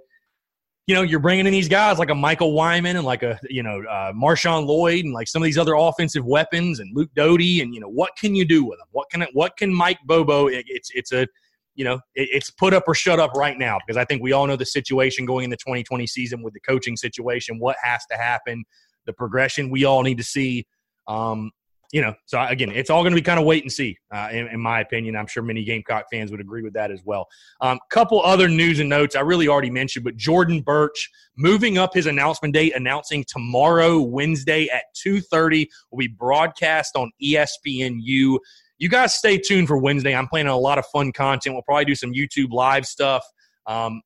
you 0.89 0.95
know, 0.95 1.03
you're 1.03 1.21
bringing 1.21 1.47
in 1.47 1.53
these 1.53 1.69
guys 1.69 1.99
like 1.99 2.09
a 2.09 2.15
Michael 2.15 2.55
Wyman 2.55 2.97
and 2.97 3.05
like 3.05 3.23
a 3.23 3.39
you 3.51 3.63
know 3.63 3.83
uh, 3.83 4.11
Marshawn 4.15 4.67
Lloyd 4.67 5.05
and 5.05 5.13
like 5.13 5.29
some 5.29 5.43
of 5.43 5.45
these 5.45 5.59
other 5.59 5.75
offensive 5.75 6.25
weapons 6.25 6.81
and 6.81 6.97
Luke 6.97 7.11
Doty 7.15 7.61
and 7.61 7.75
you 7.75 7.81
know 7.81 7.91
what 7.91 8.17
can 8.17 8.35
you 8.35 8.47
do 8.47 8.65
with 8.65 8.79
them? 8.79 8.89
What 8.93 9.11
can 9.11 9.21
it, 9.21 9.29
what 9.35 9.55
can 9.59 9.73
Mike 9.73 9.99
Bobo? 10.07 10.47
It, 10.47 10.65
it's 10.67 10.91
it's 10.95 11.13
a 11.13 11.27
you 11.75 11.85
know 11.85 11.97
it, 12.15 12.31
it's 12.33 12.51
put 12.51 12.73
up 12.73 12.85
or 12.87 12.95
shut 12.95 13.21
up 13.21 13.33
right 13.35 13.59
now 13.59 13.79
because 13.87 13.99
I 13.99 14.07
think 14.07 14.23
we 14.23 14.33
all 14.33 14.47
know 14.47 14.57
the 14.57 14.65
situation 14.65 15.27
going 15.27 15.45
in 15.45 15.51
the 15.51 15.59
2020 15.59 16.07
season 16.07 16.43
with 16.43 16.55
the 16.55 16.61
coaching 16.61 16.97
situation. 16.97 17.59
What 17.59 17.77
has 17.83 18.07
to 18.11 18.17
happen? 18.17 18.65
The 19.05 19.13
progression 19.13 19.69
we 19.69 19.85
all 19.85 20.03
need 20.03 20.17
to 20.17 20.25
see. 20.25 20.67
Um, 21.07 21.51
you 21.93 22.03
know, 22.03 22.15
so 22.27 22.41
again, 22.43 22.71
it's 22.71 22.91
all 22.91 23.03
going 23.03 23.13
to 23.13 23.17
be 23.17 23.23
kind 23.23 23.41
of 23.41 23.47
wait 23.47 23.63
and 23.63 23.73
see, 23.73 23.97
uh, 24.13 24.29
in, 24.31 24.47
in, 24.49 24.61
my 24.61 24.81
opinion. 24.81 25.17
I'm 25.17 25.27
sure 25.27 25.43
many 25.43 25.65
Gamecock 25.65 26.05
fans 26.13 26.31
would 26.31 26.41
agree 26.41 26.63
with 26.63 26.75
that 26.75 26.91
as 26.91 27.03
well. 27.03 27.27
Um, 27.63 27.79
couple 27.91 28.21
other 28.23 28.47
news 28.47 28.79
and 28.81 28.91
notes 28.91 29.17
I 29.17 29.21
really 29.21 29.49
already 29.49 29.71
mentioned, 29.71 30.05
but 30.05 30.17
Jordan 30.17 30.61
Burch 30.61 31.11
moving 31.37 31.79
up 31.79 31.95
his 31.95 32.05
announcement 32.05 32.53
date, 32.53 32.77
announcing 32.77 33.25
tomorrow, 33.27 34.01
Wednesday 34.01 34.69
at 34.69 34.85
2:30, 35.03 35.67
will 35.91 35.99
be 35.99 36.09
broadcast 36.09 36.95
on 36.95 37.11
ESPNU. 37.23 38.39
You 38.77 38.89
guys 38.89 39.15
stay 39.15 39.39
tuned 39.39 39.67
for 39.67 39.79
Wednesday. 39.79 40.15
I'm 40.15 40.29
planning 40.29 40.53
a 40.53 40.57
lot 40.57 40.79
of 40.79 40.85
fun 40.87 41.11
content. 41.13 41.55
We'll 41.55 41.63
probably 41.63 41.87
do 41.87 41.95
some 41.95 42.13
YouTube 42.13 42.53
live 42.53 42.85
stuff. 42.85 43.25
Um, 43.67 44.03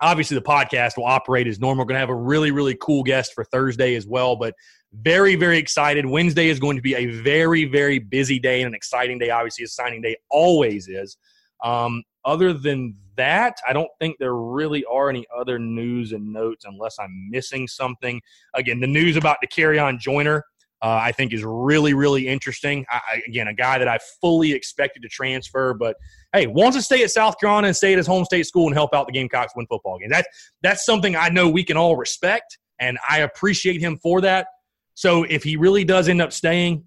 obviously, 0.00 0.34
the 0.34 0.42
podcast 0.42 0.96
will 0.96 1.06
operate 1.06 1.46
as 1.46 1.60
normal. 1.60 1.84
We're 1.84 1.88
going 1.88 1.96
to 1.96 2.00
have 2.00 2.10
a 2.10 2.14
really, 2.14 2.50
really 2.50 2.76
cool 2.80 3.04
guest 3.04 3.32
for 3.32 3.44
Thursday 3.44 3.94
as 3.94 4.06
well, 4.06 4.36
but 4.36 4.54
very, 4.92 5.36
very 5.36 5.58
excited. 5.58 6.04
Wednesday 6.04 6.48
is 6.48 6.60
going 6.60 6.76
to 6.76 6.82
be 6.82 6.94
a 6.94 7.06
very, 7.06 7.64
very 7.64 7.98
busy 7.98 8.38
day 8.38 8.60
and 8.60 8.68
an 8.68 8.74
exciting 8.74 9.18
day. 9.18 9.30
Obviously, 9.30 9.64
a 9.64 9.68
signing 9.68 10.02
day 10.02 10.16
always 10.30 10.88
is. 10.88 11.16
Um, 11.62 12.02
other 12.24 12.52
than 12.52 12.96
that, 13.16 13.56
I 13.68 13.72
don't 13.72 13.90
think 14.00 14.16
there 14.18 14.34
really 14.34 14.84
are 14.84 15.08
any 15.10 15.26
other 15.36 15.58
news 15.58 16.12
and 16.12 16.32
notes 16.32 16.64
unless 16.66 16.98
I'm 16.98 17.30
missing 17.30 17.66
something. 17.66 18.20
Again, 18.54 18.80
the 18.80 18.86
news 18.86 19.16
about 19.16 19.38
Dakereon 19.44 19.98
Joyner, 19.98 20.44
uh, 20.82 21.00
I 21.02 21.12
think, 21.12 21.32
is 21.32 21.44
really, 21.44 21.94
really 21.94 22.28
interesting. 22.28 22.84
I, 22.90 23.22
again, 23.26 23.48
a 23.48 23.54
guy 23.54 23.78
that 23.78 23.88
I 23.88 23.98
fully 24.20 24.52
expected 24.52 25.02
to 25.02 25.08
transfer, 25.08 25.74
but 25.74 25.96
hey, 26.32 26.46
wants 26.46 26.76
to 26.76 26.82
stay 26.82 27.02
at 27.02 27.10
South 27.10 27.38
Carolina 27.38 27.68
and 27.68 27.76
stay 27.76 27.92
at 27.92 27.98
his 27.98 28.06
home 28.06 28.24
state 28.24 28.46
school 28.46 28.66
and 28.66 28.74
help 28.74 28.94
out 28.94 29.06
the 29.06 29.12
Gamecocks 29.12 29.52
win 29.54 29.66
football 29.66 29.98
games. 29.98 30.10
That's 30.10 30.28
that's 30.62 30.84
something 30.84 31.16
I 31.16 31.28
know 31.28 31.48
we 31.48 31.64
can 31.64 31.76
all 31.76 31.96
respect, 31.96 32.58
and 32.78 32.98
I 33.08 33.20
appreciate 33.20 33.80
him 33.80 33.98
for 33.98 34.20
that. 34.22 34.46
So 34.94 35.24
if 35.24 35.42
he 35.42 35.56
really 35.56 35.84
does 35.84 36.08
end 36.08 36.20
up 36.20 36.32
staying, 36.32 36.84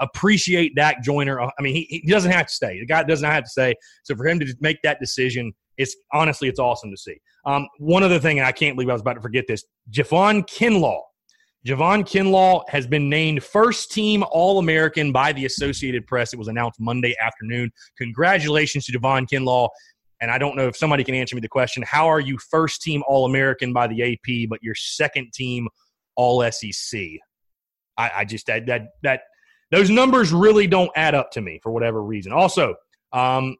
appreciate 0.00 0.74
Dak 0.74 1.02
Joyner. 1.02 1.40
I 1.40 1.50
mean, 1.60 1.74
he, 1.74 2.02
he 2.04 2.10
doesn't 2.10 2.30
have 2.30 2.46
to 2.46 2.52
stay. 2.52 2.80
The 2.80 2.86
guy 2.86 3.02
does 3.02 3.22
not 3.22 3.32
have 3.32 3.44
to 3.44 3.50
stay. 3.50 3.74
So 4.02 4.16
for 4.16 4.26
him 4.26 4.40
to 4.40 4.54
make 4.60 4.78
that 4.82 4.98
decision, 4.98 5.52
it's 5.76 5.96
honestly, 6.12 6.48
it's 6.48 6.58
awesome 6.58 6.90
to 6.90 6.96
see. 6.96 7.20
Um, 7.46 7.66
one 7.78 8.02
other 8.02 8.18
thing, 8.18 8.38
and 8.38 8.46
I 8.46 8.52
can't 8.52 8.76
believe 8.76 8.90
I 8.90 8.92
was 8.92 9.02
about 9.02 9.14
to 9.14 9.20
forget 9.20 9.46
this 9.46 9.64
Javon 9.90 10.46
Kinlaw. 10.46 11.00
Javon 11.66 12.04
Kinlaw 12.04 12.62
has 12.68 12.86
been 12.86 13.10
named 13.10 13.44
first 13.44 13.90
team 13.90 14.24
All 14.30 14.58
American 14.58 15.12
by 15.12 15.32
the 15.32 15.44
Associated 15.44 16.06
Press. 16.06 16.32
It 16.32 16.38
was 16.38 16.48
announced 16.48 16.80
Monday 16.80 17.14
afternoon. 17.20 17.70
Congratulations 17.98 18.86
to 18.86 18.98
Javon 18.98 19.28
Kinlaw. 19.28 19.68
And 20.22 20.30
I 20.30 20.38
don't 20.38 20.56
know 20.56 20.68
if 20.68 20.76
somebody 20.76 21.04
can 21.04 21.14
answer 21.14 21.34
me 21.34 21.40
the 21.40 21.48
question 21.48 21.82
how 21.86 22.06
are 22.06 22.20
you 22.20 22.38
first 22.50 22.82
team 22.82 23.02
All 23.06 23.26
American 23.26 23.72
by 23.72 23.86
the 23.86 24.12
AP, 24.12 24.48
but 24.48 24.62
your 24.62 24.74
second 24.74 25.32
team 25.32 25.68
all 26.20 26.44
SEC. 26.52 27.00
I, 27.96 28.10
I 28.18 28.24
just 28.26 28.46
that 28.46 28.66
that 28.66 28.88
that 29.02 29.22
those 29.70 29.88
numbers 29.88 30.32
really 30.32 30.66
don't 30.66 30.90
add 30.94 31.14
up 31.14 31.30
to 31.32 31.40
me 31.40 31.58
for 31.62 31.72
whatever 31.72 32.02
reason. 32.02 32.32
Also, 32.32 32.74
um, 33.12 33.56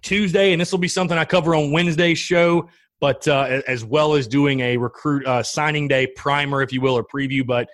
Tuesday, 0.00 0.52
and 0.52 0.60
this 0.60 0.72
will 0.72 0.78
be 0.78 0.88
something 0.88 1.18
I 1.18 1.26
cover 1.26 1.54
on 1.54 1.72
Wednesday's 1.72 2.18
show, 2.18 2.68
but 3.00 3.28
uh, 3.28 3.60
as 3.68 3.84
well 3.84 4.14
as 4.14 4.26
doing 4.26 4.60
a 4.60 4.78
recruit 4.78 5.26
uh, 5.26 5.42
signing 5.42 5.86
day 5.86 6.06
primer, 6.16 6.62
if 6.62 6.72
you 6.72 6.80
will, 6.80 6.96
or 6.96 7.04
preview. 7.04 7.46
But 7.46 7.68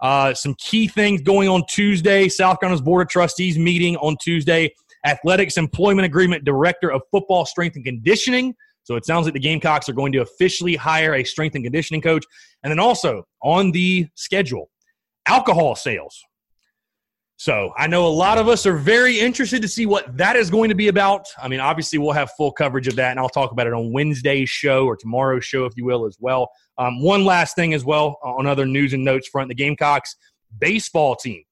uh, 0.00 0.34
some 0.34 0.54
key 0.58 0.86
things 0.86 1.22
going 1.22 1.48
on 1.48 1.62
Tuesday. 1.66 2.28
South 2.28 2.60
Carolina's 2.60 2.82
Board 2.82 3.06
of 3.06 3.08
Trustees 3.08 3.58
meeting 3.58 3.96
on 3.96 4.16
Tuesday. 4.20 4.74
Athletics 5.06 5.56
Employment 5.56 6.04
Agreement 6.04 6.44
Director 6.44 6.92
of 6.92 7.02
Football 7.10 7.46
Strength 7.46 7.76
and 7.76 7.84
Conditioning 7.84 8.54
so 8.84 8.96
it 8.96 9.04
sounds 9.04 9.24
like 9.24 9.34
the 9.34 9.40
Gamecocks 9.40 9.88
are 9.88 9.94
going 9.94 10.12
to 10.12 10.20
officially 10.20 10.76
hire 10.76 11.14
a 11.14 11.24
strength 11.24 11.54
and 11.54 11.64
conditioning 11.64 12.00
coach. 12.00 12.24
And 12.62 12.70
then 12.70 12.78
also 12.78 13.24
on 13.42 13.72
the 13.72 14.06
schedule, 14.14 14.70
alcohol 15.26 15.74
sales. 15.74 16.22
So 17.36 17.72
I 17.76 17.88
know 17.88 18.06
a 18.06 18.08
lot 18.08 18.38
of 18.38 18.46
us 18.46 18.64
are 18.64 18.76
very 18.76 19.18
interested 19.18 19.60
to 19.62 19.68
see 19.68 19.86
what 19.86 20.16
that 20.16 20.36
is 20.36 20.50
going 20.50 20.68
to 20.68 20.74
be 20.74 20.88
about. 20.88 21.26
I 21.42 21.48
mean, 21.48 21.60
obviously, 21.60 21.98
we'll 21.98 22.12
have 22.12 22.30
full 22.36 22.52
coverage 22.52 22.86
of 22.86 22.94
that, 22.96 23.10
and 23.10 23.18
I'll 23.18 23.28
talk 23.28 23.50
about 23.50 23.66
it 23.66 23.72
on 23.72 23.92
Wednesday's 23.92 24.48
show 24.48 24.86
or 24.86 24.96
tomorrow's 24.96 25.44
show, 25.44 25.64
if 25.64 25.72
you 25.76 25.84
will, 25.84 26.06
as 26.06 26.16
well. 26.20 26.48
Um, 26.78 27.02
one 27.02 27.24
last 27.24 27.56
thing 27.56 27.74
as 27.74 27.84
well 27.84 28.18
on 28.22 28.46
other 28.46 28.66
news 28.66 28.92
and 28.92 29.04
notes 29.04 29.28
front 29.28 29.48
the 29.48 29.54
Gamecocks 29.54 30.14
baseball 30.60 31.16
team 31.16 31.42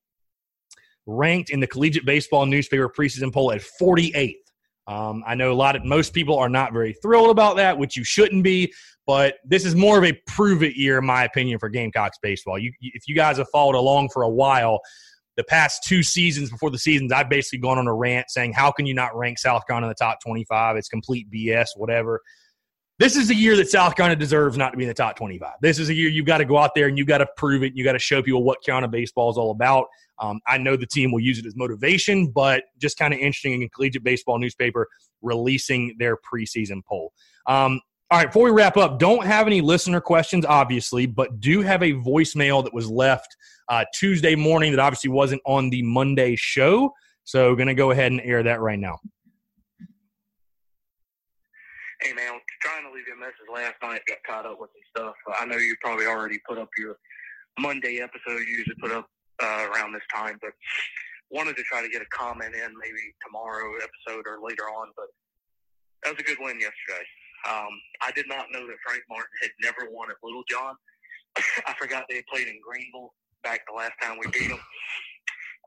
ranked 1.06 1.50
in 1.50 1.58
the 1.58 1.66
collegiate 1.66 2.06
baseball 2.06 2.46
newspaper 2.46 2.88
preseason 2.88 3.32
poll 3.32 3.52
at 3.52 3.60
48th. 3.80 4.36
Um, 4.86 5.22
I 5.26 5.34
know 5.34 5.52
a 5.52 5.54
lot 5.54 5.76
of 5.76 5.84
most 5.84 6.12
people 6.12 6.36
are 6.38 6.48
not 6.48 6.72
very 6.72 6.92
thrilled 6.94 7.30
about 7.30 7.56
that, 7.56 7.78
which 7.78 7.96
you 7.96 8.04
shouldn't 8.04 8.42
be. 8.42 8.72
But 9.06 9.36
this 9.44 9.64
is 9.64 9.74
more 9.74 9.98
of 9.98 10.04
a 10.04 10.12
prove 10.26 10.62
it 10.62 10.76
year, 10.76 10.98
in 10.98 11.06
my 11.06 11.24
opinion, 11.24 11.58
for 11.58 11.68
Gamecocks 11.68 12.18
baseball. 12.22 12.58
You, 12.58 12.72
if 12.80 13.02
you 13.08 13.14
guys 13.14 13.38
have 13.38 13.48
followed 13.50 13.74
along 13.74 14.10
for 14.12 14.22
a 14.22 14.28
while, 14.28 14.80
the 15.36 15.44
past 15.44 15.82
two 15.84 16.02
seasons 16.02 16.50
before 16.50 16.70
the 16.70 16.78
seasons, 16.78 17.10
I've 17.10 17.28
basically 17.28 17.58
gone 17.58 17.78
on 17.78 17.86
a 17.88 17.94
rant 17.94 18.30
saying, 18.30 18.52
"How 18.52 18.70
can 18.70 18.86
you 18.86 18.94
not 18.94 19.16
rank 19.16 19.38
South 19.38 19.66
Carolina 19.66 19.86
in 19.86 19.90
the 19.98 20.04
top 20.04 20.18
25? 20.22 20.76
It's 20.76 20.88
complete 20.88 21.28
BS, 21.30 21.68
whatever." 21.76 22.20
This 22.98 23.16
is 23.16 23.30
a 23.30 23.34
year 23.34 23.56
that 23.56 23.68
South 23.68 23.96
Carolina 23.96 24.18
deserves 24.18 24.56
not 24.56 24.70
to 24.70 24.76
be 24.76 24.84
in 24.84 24.88
the 24.88 24.94
top 24.94 25.16
25. 25.16 25.54
This 25.60 25.78
is 25.78 25.88
a 25.88 25.94
year 25.94 26.08
you've 26.08 26.26
got 26.26 26.38
to 26.38 26.44
go 26.44 26.58
out 26.58 26.72
there 26.74 26.86
and 26.88 26.96
you've 26.96 27.06
got 27.06 27.18
to 27.18 27.26
prove 27.36 27.62
it. 27.62 27.72
You 27.74 27.84
got 27.84 27.92
to 27.92 27.98
show 27.98 28.22
people 28.22 28.44
what 28.44 28.62
Carolina 28.62 28.88
baseball 28.88 29.30
is 29.30 29.38
all 29.38 29.50
about. 29.50 29.86
Um, 30.18 30.40
I 30.46 30.58
know 30.58 30.76
the 30.76 30.86
team 30.86 31.10
will 31.10 31.20
use 31.20 31.38
it 31.38 31.46
as 31.46 31.56
motivation, 31.56 32.28
but 32.28 32.64
just 32.78 32.98
kind 32.98 33.12
of 33.12 33.18
interesting 33.18 33.60
in 33.60 33.68
collegiate 33.70 34.04
baseball 34.04 34.38
newspaper 34.38 34.86
releasing 35.22 35.96
their 35.98 36.16
preseason 36.16 36.80
poll. 36.86 37.12
Um, 37.46 37.80
all 38.10 38.18
right, 38.18 38.26
before 38.26 38.44
we 38.44 38.50
wrap 38.50 38.76
up, 38.76 38.98
don't 38.98 39.24
have 39.24 39.46
any 39.46 39.62
listener 39.62 40.00
questions, 40.00 40.44
obviously, 40.44 41.06
but 41.06 41.40
do 41.40 41.62
have 41.62 41.82
a 41.82 41.92
voicemail 41.94 42.62
that 42.62 42.74
was 42.74 42.90
left 42.90 43.34
uh, 43.70 43.86
Tuesday 43.94 44.34
morning 44.34 44.70
that 44.70 44.80
obviously 44.80 45.08
wasn't 45.08 45.40
on 45.46 45.70
the 45.70 45.82
Monday 45.82 46.36
show. 46.36 46.92
So, 47.24 47.54
going 47.54 47.68
to 47.68 47.74
go 47.74 47.90
ahead 47.90 48.12
and 48.12 48.20
air 48.20 48.42
that 48.42 48.60
right 48.60 48.78
now. 48.78 48.98
Hey, 52.02 52.12
man, 52.12 52.40
trying 52.62 52.86
to 52.86 52.94
leave 52.94 53.06
you 53.06 53.14
a 53.14 53.20
message 53.20 53.50
last 53.50 53.74
night, 53.82 54.06
got 54.06 54.22
caught 54.22 54.46
up 54.46 54.60
with 54.60 54.70
some 54.70 54.86
stuff. 54.94 55.16
I 55.38 55.44
know 55.44 55.58
you 55.58 55.74
probably 55.82 56.06
already 56.06 56.38
put 56.46 56.58
up 56.58 56.70
your 56.78 56.96
Monday 57.58 58.00
episode. 58.00 58.46
You 58.46 58.62
usually 58.62 58.78
put 58.80 58.92
up 58.92 59.10
uh, 59.42 59.66
around 59.68 59.92
this 59.92 60.06
time, 60.14 60.38
but 60.40 60.52
wanted 61.30 61.56
to 61.56 61.64
try 61.64 61.82
to 61.82 61.88
get 61.88 62.02
a 62.02 62.10
comment 62.14 62.54
in 62.54 62.70
maybe 62.78 63.02
tomorrow 63.24 63.74
episode 63.82 64.24
or 64.30 64.38
later 64.38 64.70
on. 64.70 64.94
But 64.94 65.10
that 66.04 66.14
was 66.14 66.20
a 66.20 66.26
good 66.28 66.38
win 66.38 66.60
yesterday. 66.60 67.04
Um, 67.50 67.74
I 68.00 68.12
did 68.14 68.28
not 68.28 68.46
know 68.54 68.62
that 68.66 68.78
Frank 68.86 69.02
Martin 69.10 69.34
had 69.42 69.50
never 69.60 69.90
won 69.90 70.10
at 70.10 70.22
Littlejohn. 70.22 70.76
I 71.66 71.74
forgot 71.74 72.04
they 72.08 72.22
played 72.30 72.46
in 72.46 72.60
Greenville 72.62 73.14
back 73.42 73.66
the 73.66 73.74
last 73.74 73.98
time 74.00 74.18
we 74.22 74.30
beat 74.30 74.48
them. 74.48 74.62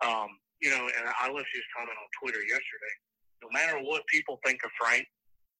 Um, 0.06 0.30
you 0.62 0.70
know, 0.72 0.88
and 0.88 1.06
I 1.20 1.28
left 1.28 1.52
his 1.52 1.68
comment 1.76 1.98
on 2.00 2.08
Twitter 2.22 2.40
yesterday. 2.40 2.96
No 3.44 3.50
matter 3.52 3.84
what 3.84 4.08
people 4.08 4.40
think 4.46 4.64
of 4.64 4.72
Frank, 4.80 5.06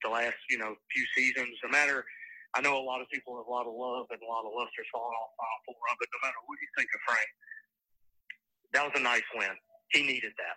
the 0.06 0.14
last 0.14 0.38
you 0.54 0.62
know 0.62 0.78
few 0.94 1.06
seasons, 1.18 1.58
no 1.66 1.74
matter. 1.74 2.06
I 2.54 2.62
know 2.64 2.80
a 2.80 2.86
lot 2.88 3.02
of 3.04 3.12
people 3.12 3.36
have 3.36 3.50
a 3.50 3.52
lot 3.52 3.68
of 3.68 3.76
love 3.76 4.08
and 4.14 4.22
a 4.22 4.30
lot 4.32 4.48
of 4.48 4.56
luster's 4.56 4.88
falling 4.94 5.12
off 5.12 5.36
Final 5.36 5.60
Four 5.68 5.76
but 6.00 6.08
no 6.08 6.20
matter 6.24 6.40
what 6.48 6.56
you 6.62 6.70
think 6.78 6.88
of 6.94 7.02
Frank, 7.04 7.30
that 8.72 8.86
was 8.88 8.96
a 8.96 9.04
nice 9.04 9.28
win. 9.36 9.52
He 9.92 10.08
needed 10.08 10.32
that. 10.40 10.56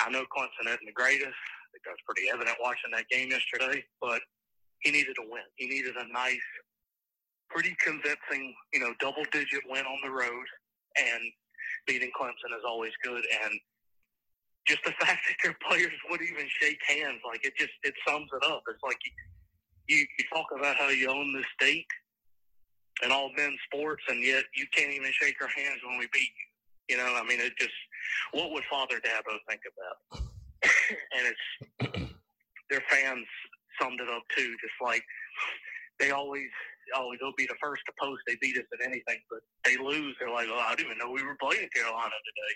I 0.00 0.08
know 0.08 0.24
Clemson 0.32 0.72
isn't 0.72 0.88
the 0.88 0.96
greatest. 0.96 1.36
I 1.36 1.66
think 1.74 1.84
that's 1.84 2.06
pretty 2.08 2.32
evident 2.32 2.56
watching 2.64 2.96
that 2.96 3.10
game 3.12 3.28
yesterday, 3.28 3.84
but 4.00 4.24
he 4.80 4.90
needed 4.90 5.16
a 5.20 5.26
win. 5.28 5.44
He 5.56 5.68
needed 5.68 5.96
a 5.96 6.06
nice, 6.12 6.48
pretty 7.50 7.76
convincing, 7.80 8.54
you 8.72 8.80
know, 8.80 8.94
double 9.00 9.24
digit 9.30 9.62
win 9.68 9.84
on 9.84 10.00
the 10.02 10.10
road. 10.10 10.46
And 10.96 11.22
beating 11.86 12.10
Clemson 12.18 12.56
is 12.56 12.64
always 12.66 12.92
good. 13.02 13.22
And 13.44 13.52
just 14.66 14.82
the 14.84 14.92
fact 15.04 15.20
that 15.28 15.36
their 15.42 15.56
players 15.68 15.92
would 16.10 16.22
even 16.22 16.46
shake 16.60 16.80
hands, 16.86 17.20
like 17.26 17.44
it 17.44 17.54
just, 17.56 17.72
it 17.82 17.94
sums 18.06 18.28
it 18.32 18.44
up. 18.50 18.62
It's 18.68 18.82
like 18.82 18.98
you, 19.88 19.96
you, 19.98 20.24
talk 20.32 20.46
about 20.56 20.76
how 20.76 20.88
you 20.88 21.10
own 21.10 21.32
the 21.32 21.44
state 21.60 21.86
and 23.02 23.12
all 23.12 23.30
men's 23.36 23.58
sports, 23.72 24.02
and 24.08 24.22
yet 24.22 24.44
you 24.56 24.66
can't 24.74 24.92
even 24.92 25.10
shake 25.12 25.36
our 25.40 25.48
hands 25.48 25.80
when 25.86 25.98
we 25.98 26.08
beat 26.12 26.30
you. 26.88 26.96
You 26.96 26.96
know, 26.98 27.14
I 27.16 27.22
mean, 27.26 27.40
it 27.40 27.56
just 27.58 27.72
what 28.32 28.50
would 28.52 28.64
Father 28.70 29.00
Dabo 29.00 29.38
think 29.48 29.60
that? 29.64 30.20
and 31.16 31.32
it's 31.32 32.10
their 32.70 32.82
fans 32.90 33.24
summed 33.80 34.00
it 34.00 34.08
up 34.08 34.22
too, 34.36 34.54
just 34.60 34.78
like 34.82 35.02
they 35.98 36.10
always 36.10 36.48
always 36.96 37.18
they'll 37.20 37.36
be 37.36 37.46
the 37.46 37.56
first 37.62 37.82
to 37.86 37.92
post 38.00 38.20
they 38.26 38.36
beat 38.40 38.56
us 38.58 38.68
at 38.72 38.84
anything, 38.84 39.20
but 39.30 39.40
they 39.64 39.76
lose. 39.76 40.14
They're 40.20 40.30
like, 40.30 40.48
oh, 40.50 40.60
I 40.60 40.74
didn't 40.74 40.92
even 40.92 40.98
know 40.98 41.10
we 41.10 41.24
were 41.24 41.36
playing 41.40 41.68
Carolina 41.74 42.12
today. 42.12 42.54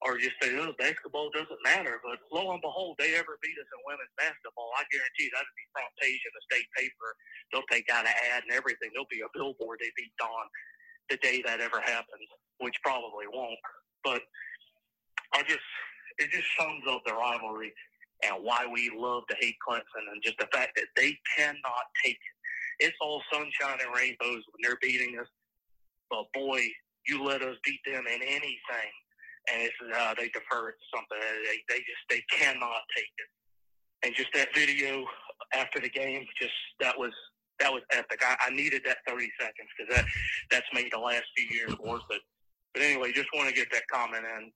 Or 0.00 0.16
just 0.16 0.36
say, 0.40 0.56
oh, 0.56 0.72
basketball 0.80 1.28
doesn't 1.36 1.60
matter. 1.60 2.00
But 2.00 2.24
lo 2.32 2.56
and 2.56 2.62
behold, 2.64 2.96
they 2.96 3.20
ever 3.20 3.36
beat 3.44 3.58
us 3.60 3.68
in 3.68 3.80
women's 3.84 4.16
basketball. 4.16 4.72
I 4.72 4.88
guarantee 4.88 5.28
that'd 5.28 5.56
be 5.56 5.68
front 5.76 5.92
page 6.00 6.22
in 6.24 6.32
the 6.32 6.44
state 6.48 6.68
paper. 6.72 7.08
They'll 7.52 7.68
take 7.68 7.92
out 7.92 8.08
an 8.08 8.16
ad 8.32 8.48
and 8.48 8.52
everything. 8.56 8.96
There'll 8.96 9.12
be 9.12 9.20
a 9.20 9.32
billboard 9.36 9.76
they 9.84 9.92
beat 9.96 10.16
Dawn 10.16 10.48
the 11.12 11.20
day 11.20 11.44
that 11.44 11.60
ever 11.60 11.84
happens, 11.84 12.24
which 12.64 12.80
probably 12.80 13.28
won't. 13.28 13.60
But 14.00 14.24
I 15.36 15.44
just, 15.44 15.68
it 16.16 16.32
just 16.32 16.48
sums 16.56 16.84
up 16.88 17.04
the 17.04 17.12
rivalry 17.12 17.76
and 18.24 18.40
why 18.40 18.64
we 18.64 18.88
love 18.96 19.28
to 19.28 19.36
hate 19.36 19.60
Clemson 19.60 20.08
and 20.08 20.24
just 20.24 20.40
the 20.40 20.48
fact 20.48 20.80
that 20.80 20.88
they 20.96 21.18
cannot 21.36 21.84
take 22.00 22.16
it 22.16 22.34
it's 22.80 22.96
all 23.00 23.22
sunshine 23.30 23.78
and 23.84 23.94
rainbows 23.94 24.42
when 24.48 24.60
they're 24.62 24.80
beating 24.80 25.18
us. 25.20 25.28
But 26.08 26.32
boy, 26.32 26.60
you 27.06 27.22
let 27.22 27.42
us 27.42 27.56
beat 27.64 27.80
them 27.84 28.04
in 28.06 28.22
anything, 28.22 28.92
and 29.52 29.62
it's 29.62 29.74
uh, 29.96 30.14
they 30.16 30.28
defer 30.28 30.70
it 30.70 30.76
to 30.78 30.86
something. 30.94 31.18
They 31.44 31.58
they 31.68 31.80
just 31.80 32.02
they 32.08 32.22
cannot 32.30 32.82
take 32.96 33.12
it. 33.18 33.30
And 34.06 34.14
just 34.14 34.30
that 34.34 34.48
video 34.54 35.04
after 35.54 35.80
the 35.80 35.90
game, 35.90 36.24
just 36.40 36.52
that 36.80 36.98
was 36.98 37.12
that 37.58 37.72
was 37.72 37.82
epic. 37.92 38.20
I, 38.22 38.36
I 38.48 38.50
needed 38.50 38.82
that 38.86 38.98
30 39.06 39.28
seconds 39.38 39.68
because 39.76 39.94
that 39.94 40.06
that's 40.50 40.66
made 40.72 40.90
the 40.92 40.98
last 40.98 41.24
few 41.36 41.46
years 41.56 41.74
worth 41.78 42.02
it. 42.10 42.22
But 42.74 42.82
anyway, 42.82 43.12
just 43.12 43.28
want 43.34 43.48
to 43.48 43.54
get 43.54 43.70
that 43.72 43.82
comment 43.92 44.24
in. 44.38 44.52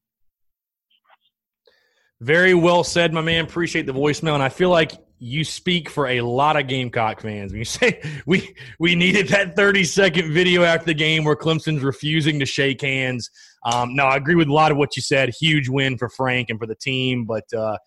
Very 2.21 2.55
well 2.55 2.85
said, 2.85 3.13
my 3.13 3.21
man. 3.21 3.45
Appreciate 3.45 3.87
the 3.87 3.93
voicemail, 3.93 4.35
and 4.35 4.43
I 4.43 4.49
feel 4.49 4.71
like 4.71 4.93
you 5.19 5.45
speak 5.45 5.89
for 5.89 6.09
a 6.09 6.21
lot 6.21 6.57
of 6.57 6.67
Gamecock 6.67 7.21
fans 7.21 7.53
when 7.53 7.59
you 7.59 7.65
say 7.65 8.03
we 8.27 8.55
we 8.79 8.95
needed 8.95 9.29
that 9.29 9.57
30 9.57 9.85
second 9.85 10.33
video 10.33 10.63
after 10.63 10.87
the 10.87 10.95
game 10.95 11.25
where 11.25 11.37
Clemson's 11.37 11.83
refusing 11.83 12.39
to 12.41 12.47
shake 12.47 12.81
hands. 12.81 13.31
Um, 13.65 13.95
no, 13.95 14.05
I 14.05 14.17
agree 14.17 14.35
with 14.35 14.49
a 14.49 14.53
lot 14.53 14.71
of 14.71 14.77
what 14.77 14.97
you 14.97 15.03
said. 15.03 15.31
Huge 15.31 15.69
win 15.69 15.97
for 15.97 16.09
Frank 16.09 16.51
and 16.51 16.59
for 16.59 16.67
the 16.67 16.75
team, 16.75 17.25
but 17.25 17.51
uh, 17.55 17.79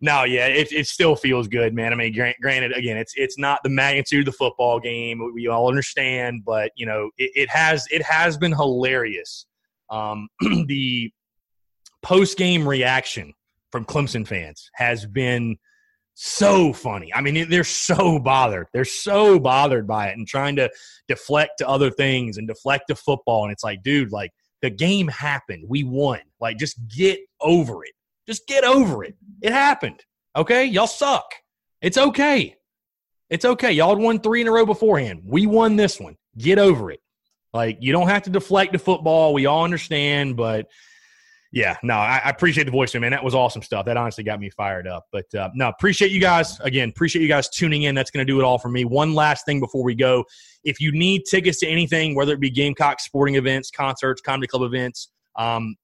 no, 0.00 0.24
yeah, 0.24 0.46
it, 0.46 0.72
it 0.72 0.88
still 0.88 1.14
feels 1.14 1.46
good, 1.46 1.74
man. 1.74 1.92
I 1.92 1.96
mean, 1.96 2.12
granted, 2.12 2.76
again, 2.76 2.96
it's 2.96 3.14
it's 3.16 3.38
not 3.38 3.60
the 3.62 3.70
magnitude 3.70 4.20
of 4.20 4.26
the 4.26 4.36
football 4.36 4.80
game. 4.80 5.32
We 5.32 5.46
all 5.46 5.68
understand, 5.68 6.42
but 6.44 6.72
you 6.76 6.86
know, 6.86 7.10
it, 7.18 7.30
it 7.34 7.48
has 7.50 7.86
it 7.90 8.02
has 8.02 8.36
been 8.36 8.52
hilarious. 8.52 9.46
Um, 9.90 10.28
the 10.66 11.12
post 12.02 12.36
game 12.36 12.66
reaction 12.66 13.32
from 13.70 13.84
Clemson 13.84 14.26
fans 14.26 14.70
has 14.74 15.06
been 15.06 15.56
so 16.14 16.72
funny. 16.72 17.12
I 17.14 17.20
mean, 17.20 17.48
they're 17.48 17.64
so 17.64 18.18
bothered. 18.18 18.66
They're 18.72 18.84
so 18.84 19.38
bothered 19.38 19.86
by 19.86 20.08
it 20.08 20.16
and 20.16 20.26
trying 20.26 20.56
to 20.56 20.70
deflect 21.08 21.58
to 21.58 21.68
other 21.68 21.90
things 21.90 22.38
and 22.38 22.46
deflect 22.46 22.84
to 22.88 22.94
football. 22.94 23.44
And 23.44 23.52
it's 23.52 23.64
like, 23.64 23.82
dude, 23.82 24.12
like 24.12 24.30
the 24.60 24.70
game 24.70 25.08
happened. 25.08 25.64
We 25.68 25.84
won. 25.84 26.20
Like, 26.40 26.58
just 26.58 26.76
get 26.88 27.20
over 27.40 27.84
it. 27.84 27.92
Just 28.26 28.46
get 28.46 28.64
over 28.64 29.04
it. 29.04 29.16
It 29.40 29.52
happened. 29.52 30.04
Okay? 30.36 30.66
Y'all 30.66 30.86
suck. 30.86 31.26
It's 31.80 31.98
okay. 31.98 32.56
It's 33.30 33.44
okay. 33.44 33.72
Y'all 33.72 33.90
had 33.90 33.98
won 33.98 34.20
three 34.20 34.42
in 34.42 34.48
a 34.48 34.52
row 34.52 34.66
beforehand. 34.66 35.22
We 35.24 35.46
won 35.46 35.76
this 35.76 35.98
one. 35.98 36.16
Get 36.38 36.58
over 36.58 36.90
it. 36.90 37.00
Like, 37.52 37.78
you 37.80 37.92
don't 37.92 38.08
have 38.08 38.22
to 38.22 38.30
deflect 38.30 38.72
to 38.74 38.78
football. 38.78 39.34
We 39.34 39.46
all 39.46 39.64
understand, 39.64 40.36
but– 40.36 40.66
yeah, 41.52 41.76
no, 41.82 41.94
I, 41.94 42.20
I, 42.24 42.30
appreciate 42.30 42.64
the 42.64 42.70
voice, 42.70 42.94
man. 42.94 43.10
That 43.10 43.22
was 43.22 43.34
awesome 43.34 43.60
stuff. 43.60 43.84
That 43.84 43.98
honestly 43.98 44.24
got 44.24 44.40
me 44.40 44.48
fired 44.48 44.88
up. 44.88 45.06
But 45.12 45.32
uh, 45.34 45.50
no, 45.54 45.68
appreciate 45.68 46.10
you 46.10 46.20
guys. 46.20 46.58
Again, 46.60 46.88
appreciate 46.88 47.20
you 47.20 47.28
guys 47.28 47.50
tuning 47.50 47.82
in. 47.82 47.94
That's 47.94 48.10
going 48.10 48.26
to 48.26 48.32
do 48.32 48.40
it 48.40 48.44
all 48.44 48.58
for 48.58 48.70
me. 48.70 48.86
One 48.86 49.12
last 49.12 49.44
thing 49.44 49.60
before 49.60 49.84
we 49.84 49.94
go. 49.94 50.24
If 50.64 50.80
you 50.80 50.92
need 50.92 51.24
tickets 51.28 51.60
to 51.60 51.68
anything, 51.68 52.14
whether 52.14 52.32
it 52.32 52.40
be 52.40 52.48
Gamecock 52.48 53.00
sporting 53.00 53.34
events, 53.34 53.70
concerts, 53.70 54.22
comedy 54.22 54.46
club 54.46 54.62
events, 54.62 55.10
um, 55.36 55.76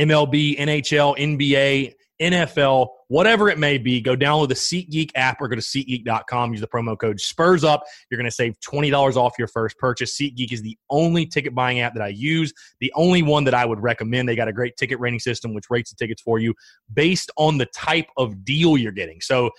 MLB, 0.00 0.58
NHL, 0.58 1.16
NBA, 1.16 1.94
NFL, 2.20 2.88
whatever 3.08 3.48
it 3.48 3.58
may 3.58 3.78
be, 3.78 4.00
go 4.00 4.16
download 4.16 4.48
the 4.48 4.54
SeatGeek 4.54 5.10
app 5.14 5.40
or 5.40 5.48
go 5.48 5.56
to 5.56 5.62
SeatGeek.com. 5.62 6.52
Use 6.52 6.60
the 6.60 6.66
promo 6.66 6.98
code 6.98 7.20
Spurs 7.20 7.64
Up. 7.64 7.84
You're 8.10 8.18
going 8.18 8.30
to 8.30 8.34
save 8.34 8.58
$20 8.60 9.16
off 9.16 9.34
your 9.38 9.48
first 9.48 9.78
purchase. 9.78 10.16
SeatGeek 10.18 10.52
is 10.52 10.62
the 10.62 10.76
only 10.90 11.26
ticket 11.26 11.54
buying 11.54 11.80
app 11.80 11.94
that 11.94 12.02
I 12.02 12.08
use, 12.08 12.52
the 12.80 12.92
only 12.96 13.22
one 13.22 13.44
that 13.44 13.54
I 13.54 13.64
would 13.64 13.80
recommend. 13.80 14.28
They 14.28 14.36
got 14.36 14.48
a 14.48 14.52
great 14.52 14.76
ticket 14.76 14.98
rating 14.98 15.20
system, 15.20 15.54
which 15.54 15.66
rates 15.70 15.90
the 15.90 15.96
tickets 15.96 16.22
for 16.22 16.38
you 16.38 16.54
based 16.92 17.30
on 17.36 17.58
the 17.58 17.66
type 17.66 18.08
of 18.16 18.44
deal 18.44 18.76
you're 18.76 18.92
getting. 18.92 19.20
So 19.20 19.50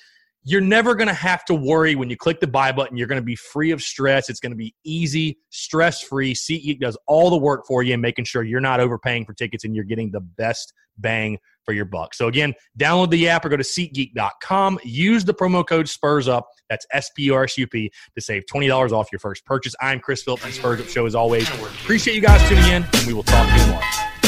you're 0.43 0.61
never 0.61 0.95
going 0.95 1.07
to 1.07 1.13
have 1.13 1.43
to 1.45 1.53
worry 1.53 1.95
when 1.95 2.09
you 2.09 2.17
click 2.17 2.39
the 2.39 2.47
buy 2.47 2.71
button. 2.71 2.97
You're 2.97 3.07
going 3.07 3.21
to 3.21 3.25
be 3.25 3.35
free 3.35 3.71
of 3.71 3.81
stress. 3.81 4.29
It's 4.29 4.39
going 4.39 4.51
to 4.51 4.57
be 4.57 4.73
easy, 4.83 5.37
stress 5.49 6.01
free. 6.01 6.33
SeatGeek 6.33 6.79
does 6.79 6.97
all 7.07 7.29
the 7.29 7.37
work 7.37 7.65
for 7.67 7.83
you 7.83 7.93
and 7.93 8.01
making 8.01 8.25
sure 8.25 8.43
you're 8.43 8.61
not 8.61 8.79
overpaying 8.79 9.25
for 9.25 9.33
tickets 9.33 9.63
and 9.63 9.75
you're 9.75 9.83
getting 9.83 10.11
the 10.11 10.21
best 10.21 10.73
bang 10.97 11.37
for 11.69 11.73
your 11.73 11.85
buck. 11.85 12.15
So 12.15 12.27
again, 12.27 12.55
download 12.79 13.11
the 13.11 13.29
app 13.29 13.45
or 13.45 13.49
go 13.49 13.55
to 13.55 13.61
SeatGeek.com. 13.61 14.79
Use 14.83 15.23
the 15.23 15.35
promo 15.35 15.63
code 15.63 15.87
Spurs 15.87 16.27
Up. 16.27 16.47
That's 16.67 16.83
S 16.91 17.11
P 17.15 17.29
R 17.29 17.43
S 17.43 17.59
U 17.59 17.67
P 17.67 17.91
to 18.15 18.21
save 18.21 18.47
twenty 18.47 18.67
dollars 18.67 18.91
off 18.91 19.11
your 19.11 19.19
first 19.19 19.45
purchase. 19.45 19.75
I'm 19.79 19.99
Chris 19.99 20.23
Phillips, 20.23 20.45
and 20.45 20.53
Spurs 20.53 20.81
Up 20.81 20.87
Show 20.87 21.05
as 21.05 21.13
always. 21.13 21.47
Appreciate 21.49 22.15
you 22.15 22.21
guys 22.21 22.47
tuning 22.49 22.65
in, 22.71 22.83
and 22.91 23.05
we 23.05 23.13
will 23.13 23.21
talk 23.21 23.47
to 23.47 23.53
you 23.53 23.61
tomorrow. 23.65 24.18